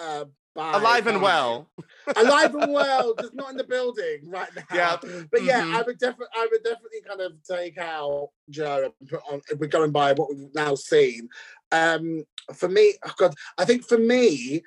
[0.01, 0.25] uh,
[0.55, 1.23] bi, alive and bi.
[1.23, 1.69] well.
[2.17, 4.63] alive and well, just not in the building right now.
[4.73, 4.97] Yeah,
[5.31, 5.75] But yeah, mhm.
[5.75, 9.43] I would definitely, I would definitely kind of take out Joe and put on.
[9.51, 11.29] If we're going by what we've now seen,
[11.71, 12.25] um,
[12.55, 14.63] for me, oh God, I think for me,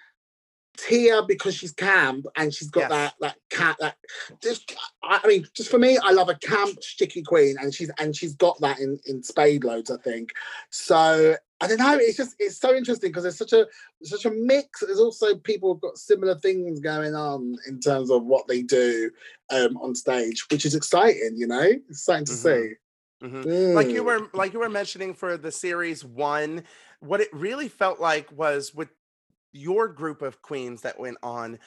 [0.78, 2.89] Tia because she's camp and she's got Yes.
[2.89, 3.97] that that cat that
[4.41, 8.15] just I mean just for me I love a camp sticky queen and she's and
[8.15, 10.32] she's got that in in spade loads I think
[10.69, 13.65] so I don't know it's just it's so interesting because there's such a
[14.03, 18.26] such a mix there's also people who've got similar things going on in terms of
[18.26, 19.09] what they do
[19.51, 22.36] um on stage which is exciting you know it's exciting to Mhm.
[22.36, 22.73] see
[23.26, 23.76] Mhm.
[23.76, 24.05] like you Mm.
[24.05, 26.63] were like you were mentioning for the series one
[26.99, 28.89] what it really felt like was with
[29.55, 31.57] your group of queens that went on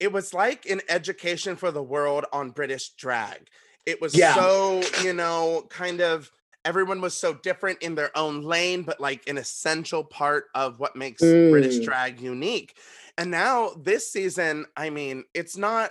[0.00, 3.48] it was like an education for the world on british drag
[3.84, 4.34] it was Yeah.
[4.34, 6.30] so you know kind of
[6.64, 10.96] everyone was so different in their own lane but like an essential part of what
[10.96, 11.84] makes british Mm.
[11.84, 12.76] drag unique
[13.18, 15.90] and now this season i mean it's not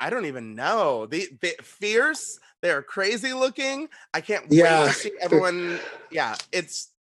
[0.00, 1.06] I don't even know.
[1.06, 3.88] The, the fierce, they're crazy looking.
[4.14, 4.84] I can't wait Yeah.
[4.86, 5.80] to see everyone.
[6.12, 6.92] Yeah, it's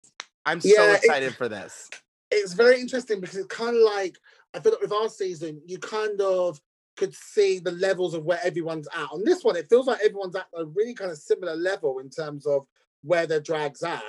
[0.46, 1.90] I'm so Yeah, it- excited for this.
[2.30, 4.16] It's very interesting because it's kind of like
[4.54, 6.60] I feel like with our season, you kind of
[6.96, 9.12] could see the levels of where everyone's at.
[9.12, 12.08] On this one, it feels like everyone's at a really kind of similar level in
[12.08, 12.66] terms of
[13.02, 14.02] where their drag's at.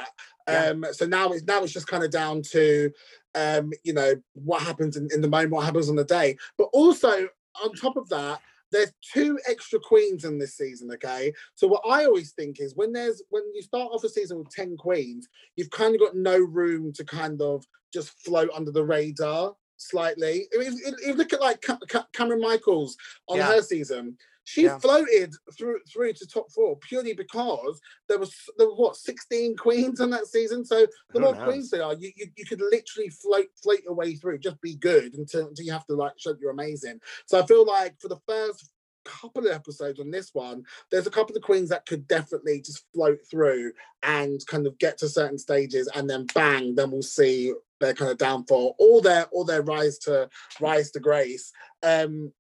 [0.48, 0.68] Yeah.
[0.68, 2.92] Um, so now it's now it's just kind of down to
[3.38, 6.38] um, you know, what happens in, in the moment, what happens on the day.
[6.58, 7.28] But also
[7.64, 8.40] on top of that,
[8.72, 11.32] there's two extra queens in this season, okay?
[11.56, 14.50] So what I always think is when there's when you start off a season with
[14.50, 18.84] 10 queens, you've kind of got no room to kind of just float under the
[18.84, 20.48] radar slightly.
[20.52, 23.48] If, if, if you look at like Ca- Ca- Kameron Michaels on Yeah.
[23.48, 24.80] her season, she Yeah.
[24.80, 30.00] floated through through to top four purely because there was there was what 16 queens
[30.00, 30.64] on that season.
[30.66, 31.44] So the more knows?
[31.44, 34.76] queens there are, you, you you could literally float float your way through, just be
[34.76, 37.00] good until, until you have to like show that you're amazing.
[37.26, 38.70] So I feel like for the first
[39.04, 42.86] couple of episodes on this one, there's a couple of queens that could definitely just
[42.94, 43.72] float through
[44.04, 48.12] and kind of get to certain stages and then bang, then we'll see their kind
[48.12, 51.52] of downfall or their or their rise to rise to grace
[51.84, 52.32] um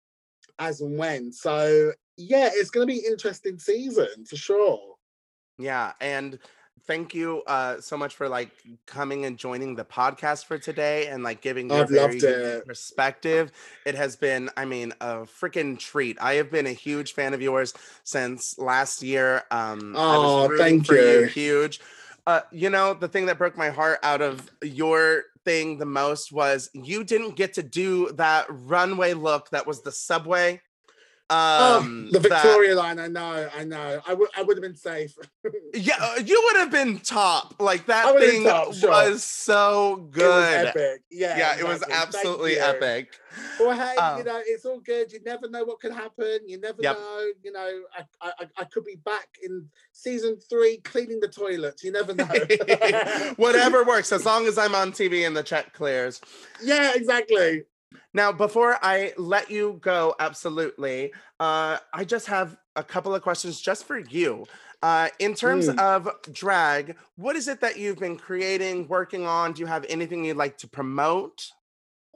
[0.60, 1.32] as and when.
[1.32, 4.96] So yeah, it's gonna be an interesting season for sure.
[5.58, 6.40] Yeah, and
[6.86, 8.50] thank you uh so much for like
[8.86, 12.66] coming and joining the podcast for today and like giving your very it.
[12.66, 13.52] perspective.
[13.86, 16.18] It has been, I mean, a freaking treat.
[16.22, 17.74] I have been a huge fan of yours
[18.04, 19.44] since last year.
[19.52, 21.24] Um I was thank you you.
[21.24, 21.82] huge.
[22.28, 26.30] Uh, you know, the thing that broke my heart out of your thing the most
[26.34, 30.62] was you didn't get to do that runway look that was the subway.
[31.30, 33.00] Oh, Um, the that- Victoria line.
[33.00, 33.50] I know.
[33.54, 34.02] I know.
[34.08, 34.30] I would.
[34.38, 35.14] I would have been safe.
[35.74, 37.56] yeah, uh, you would have been top.
[37.60, 38.90] Like that thing top, sure.
[38.92, 40.68] was so It was good.
[40.68, 41.02] epic.
[41.12, 41.38] Yeah.
[41.38, 43.20] yeah, it was absolutely epic.
[43.60, 45.12] Well, hey, Um, you know, it's all good.
[45.12, 46.40] You never know what could happen.
[46.48, 46.98] You never Yep.
[46.98, 47.26] know.
[47.44, 51.84] You know, I, I, I- I could be back in season three cleaning the toilets.
[51.84, 52.26] You never know.
[53.36, 56.22] Whatever works, as long as I'm on TV and the check clears.
[56.64, 57.64] yeah, exactly.
[58.14, 63.62] Now, before I let you go, absolutely, uh, I just have a couple of questions
[63.62, 64.46] just for you.
[64.82, 65.80] Uh, in terms Mm.
[65.80, 69.54] of drag, what is it that you've been creating, working on?
[69.54, 71.52] Do you have anything you'd like to promote?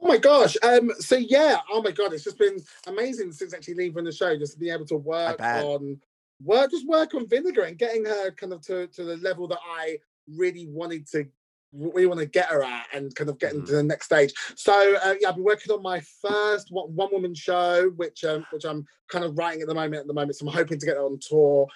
[0.00, 0.56] Oh my gosh.
[0.62, 0.90] Um.
[0.98, 1.60] So yeah.
[1.70, 2.12] Oh my god.
[2.12, 2.58] It's just been
[2.88, 4.36] amazing since actually leaving the show.
[4.36, 6.00] Just to be able to work on
[6.42, 9.60] work, just work on Vinegar and getting her kind of to to the level that
[9.64, 9.98] I
[10.28, 11.26] really wanted to.
[11.72, 13.66] We want to get her at and kind of getting Mhm.
[13.66, 14.34] to the next stage.
[14.56, 18.44] So uh, yeah, I've been working on my first one, one woman show, which um,
[18.50, 20.00] which I'm kind of writing at the moment.
[20.02, 21.66] At the moment, so I'm hoping to get it on tour.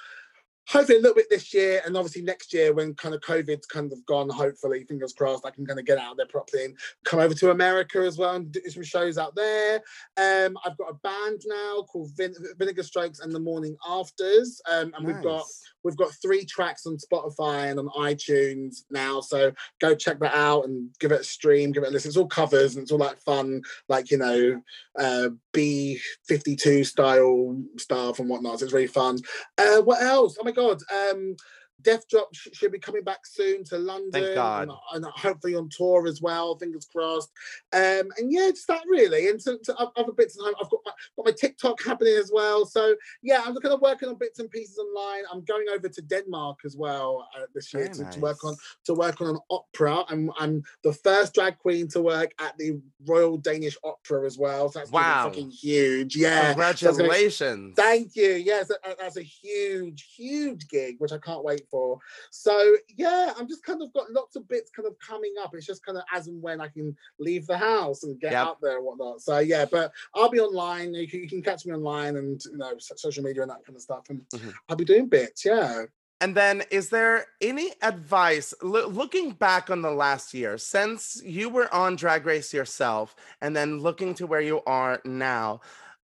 [0.69, 3.93] Hopefully a little bit this year, and obviously next year when kind of COVID's kind
[3.93, 4.29] of gone.
[4.29, 7.53] Hopefully, fingers crossed, I can kind of get out there properly and come over to
[7.53, 9.77] America as well and do some shows out there.
[10.17, 14.93] Um, I've got a band now called Vin- Vinegar Strokes and the Morning Afters, um,
[14.97, 15.63] and we've got Nice.
[15.87, 19.21] We've got three tracks on Spotify and on iTunes now.
[19.21, 22.09] So go check that out and give it a stream, give it a listen.
[22.09, 24.61] It's all covers and it's all like fun, like you know,
[24.99, 28.59] uh, B fifty two style stuff and whatnot.
[28.59, 29.19] So it's really fun.
[29.57, 30.37] Uh, what else?
[30.41, 30.81] Oh my god.
[30.93, 31.37] Um,
[31.83, 34.35] Death Drop sh- should be coming back soon to London.
[34.35, 34.69] God.
[34.93, 36.57] And, and hopefully on tour as well.
[36.59, 37.31] Fingers crossed.
[37.73, 39.29] Um, and yeah, just that really.
[39.29, 42.31] And to, to other bits of time, I've got my, got my TikTok happening as
[42.33, 42.65] well.
[42.67, 45.25] So yeah, I'm kind of working on bits and pieces online.
[45.33, 48.95] I'm going over to Denmark as well uh, this year to, to work on to
[48.95, 50.05] work on an opera.
[50.09, 54.71] I'm I'm the first drag queen to work at the Royal Danish Opera as well.
[54.71, 55.29] So that's Wow.
[55.29, 56.17] fucking huge.
[56.17, 56.53] Yeah.
[56.55, 57.75] so gonna Congratulations.
[57.77, 58.31] Thank you.
[58.33, 61.99] Yes, that- that- that's a huge, huge gig, which I can't wait for.
[62.31, 65.55] So yeah, I'm just kind of got lots of bits kind of coming up.
[65.55, 68.47] It's just kind of as and when I can leave the house and get Yep.
[68.47, 69.21] out there and whatnot.
[69.23, 70.95] So yeah, but I'll be online.
[70.95, 73.77] You can, you can catch me online and you know social media and that kind
[73.77, 74.05] of stuff.
[74.11, 74.55] And Mhm.
[74.69, 75.45] I'll be doing bits.
[75.45, 75.87] Yeah.
[76.19, 81.51] And then, is there any advice loo- looking back on the last year since you
[81.51, 85.61] were on Drag Race yourself and then looking to where you are now?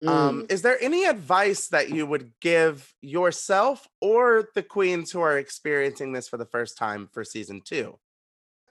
[0.07, 0.53] Um, Mm.
[0.53, 6.13] is there any advice that you would give yourself or the queens who are experiencing
[6.13, 7.99] this for the first time for season two?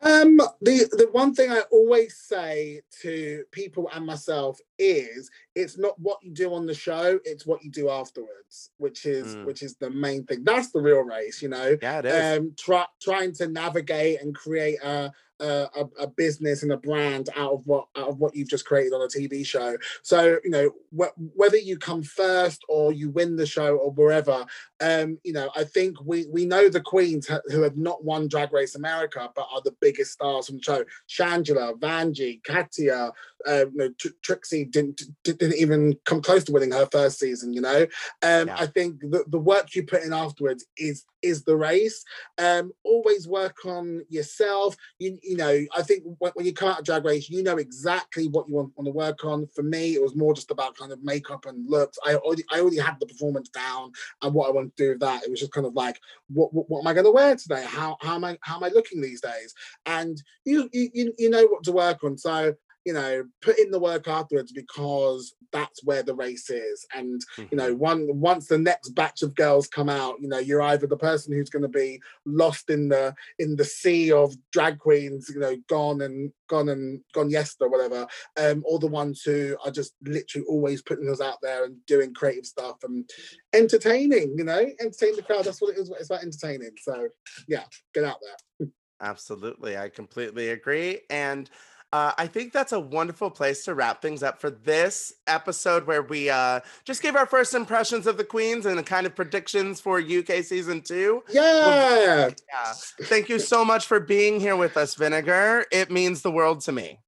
[0.01, 5.97] Um, the the one thing I always say to people and myself is it's not
[5.99, 9.45] what you do on the show, it's what you do afterwards, which is Mm.
[9.45, 10.43] which is the main thing.
[10.43, 11.77] That's the real race, you know.
[11.82, 12.39] Yeah, it is.
[12.39, 15.67] Um, try, trying to navigate and create a, a
[15.99, 19.01] a business and a brand out of what out of what you've just created on
[19.01, 19.75] a TV show.
[20.03, 24.45] So you know wh- whether you come first or you win the show or wherever,
[24.82, 28.27] um, you know I think we we know the queens ha- who have not won
[28.27, 30.86] Drag Race America but are the biggest stars from the show.
[31.09, 33.11] Shangela, Vanjie, Katya,
[33.47, 37.53] uh, you know, Tr- Trixie didn't didn't even come close to winning her first season.
[37.53, 37.82] You know,
[38.24, 38.55] um, Yeah.
[38.57, 42.03] I think the, the work you put in afterwards is is the race.
[42.38, 44.76] Um, always work on yourself.
[44.99, 47.57] You you know, I think when, when you come out of drag race, you know
[47.57, 49.47] exactly what you want, want to work on.
[49.55, 51.97] For me, it was more just about kind of makeup and looks.
[52.05, 53.91] I already I already had the performance down
[54.22, 55.24] and what I want to do with that.
[55.24, 55.99] It was just kind of like,
[56.30, 57.65] what what, what am I going to wear today?
[57.67, 59.53] How how am I how am I looking these days?
[59.86, 62.17] And you you you, you know what to work on.
[62.17, 62.55] So
[62.86, 66.86] you know, put in the work afterwards because that's where the race is.
[66.93, 67.77] And you know, Mhm.
[67.77, 71.34] one once the next batch of girls come out, you know, you're either the person
[71.34, 75.55] who's going to be lost in the in the sea of drag queens, you know,
[75.67, 78.07] gone and gone and gone yesterday, or whatever,
[78.38, 82.13] um, or the ones who are just literally always putting us out there and doing
[82.13, 83.09] creative stuff and
[83.53, 85.45] entertaining, you know, entertain the crowd.
[85.45, 85.89] That's what it is.
[85.91, 86.71] It's about entertaining.
[86.82, 87.09] So
[87.47, 88.67] yeah, get out there.
[89.01, 89.77] Absolutely.
[89.77, 91.01] I completely agree.
[91.09, 91.49] And
[91.93, 96.01] uh, I think that's a wonderful place to wrap things up for this episode where
[96.01, 99.81] we uh, just gave our first impressions of the Queens and the kind of predictions
[99.81, 101.23] for UK season two.
[101.29, 102.29] Yeah.
[102.49, 102.73] Yeah.
[103.03, 105.65] Thank you so much for being here with us, Vinegar.
[105.71, 106.99] It means the world to me.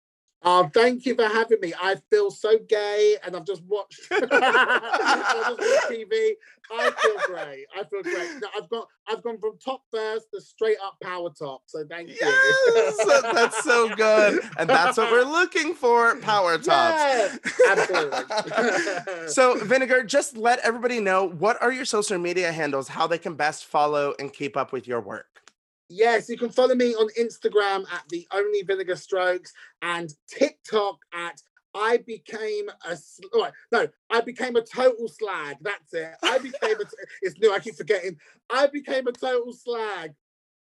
[0.45, 1.73] Oh, thank you for having me.
[1.81, 6.33] I feel so gay, and I've just watched, I've just watched TV.
[6.71, 7.65] I feel great.
[7.75, 8.41] I feel great.
[8.41, 11.61] No, I've got, I've gone from top first to straight up power top.
[11.65, 12.15] So thank you.
[12.19, 14.41] Yes, that's so good.
[14.57, 17.37] And that's what we're looking for power tops.
[17.69, 19.27] Absolutely.
[19.27, 23.35] so, Vinegar, just let everybody know what are your social media handles, how they can
[23.35, 25.32] best follow and keep up with your work.
[25.89, 31.41] Yes, you can follow me on Instagram at the Only Vinegar Strokes and TikTok at
[31.75, 35.57] I became a sl- oh, no, I became a total slag.
[35.61, 36.13] That's it.
[36.21, 36.83] I became a.
[36.83, 37.51] T- it's new.
[37.51, 38.17] I keep forgetting.
[38.49, 40.13] I became a total slag.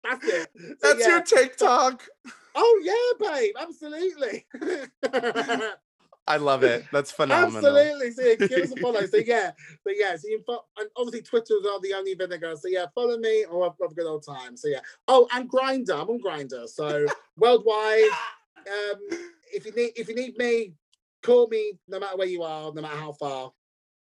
[0.04, 0.50] That's it.
[0.54, 1.08] So, That's yeah.
[1.08, 2.06] your TikTok.
[2.54, 3.54] Oh yeah, babe.
[3.58, 4.46] Absolutely.
[6.28, 6.84] I love it.
[6.92, 7.76] That's phenomenal.
[7.76, 8.10] Absolutely.
[8.12, 9.04] So yeah, give us a follow.
[9.06, 9.50] So yeah,
[9.82, 10.14] so yeah.
[10.16, 12.54] So you fo- and obviously Twitters are the only vinegar.
[12.56, 14.56] So yeah, follow me or have, have a good old time.
[14.56, 14.80] So yeah.
[15.08, 16.00] Oh, and Grindr.
[16.00, 16.68] I'm on Grindr.
[16.68, 17.06] So
[17.36, 18.10] worldwide.
[18.58, 19.18] Um,
[19.52, 20.74] if you need if you need me,
[21.22, 21.72] call me.
[21.88, 23.50] No matter where you are, no matter how far.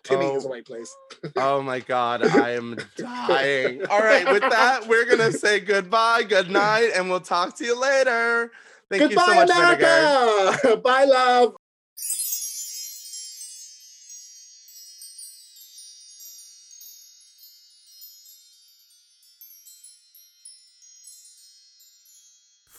[0.05, 0.49] Two meters Oh.
[0.49, 0.93] away, please.
[1.37, 3.87] Oh my god, I am dying.
[3.87, 7.79] All right, with that, we're gonna say goodbye, good night, and we'll talk to you
[7.81, 8.51] later.
[8.91, 9.49] Thank Goodbye, you so much,
[9.81, 9.87] Vinegar.
[9.87, 10.77] America.
[10.85, 11.57] Bye, love.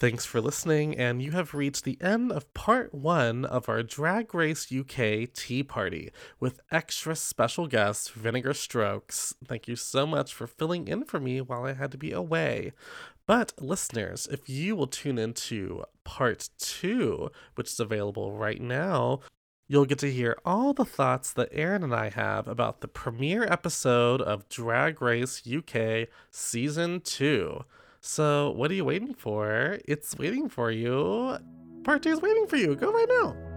[0.03, 4.35] Thanks for listening, and you have reached the end of part one of our Drag
[4.35, 9.33] Race UK Tea Party with extra special guest Vinegar Strokes.
[9.47, 12.73] Thank you so much for filling in for me while I had to be away.
[13.25, 19.21] But, listeners, if you will tune into part two, which is available right now,
[19.69, 23.45] you'll get to hear all the thoughts that Aaron and I have about the premiere
[23.45, 27.63] episode of Drag Race UK Season 2.
[28.05, 29.79] So, what are you waiting for?
[29.85, 31.37] It's waiting for you.
[31.85, 32.75] Part 2 is waiting for you.
[32.75, 33.52] Go right now.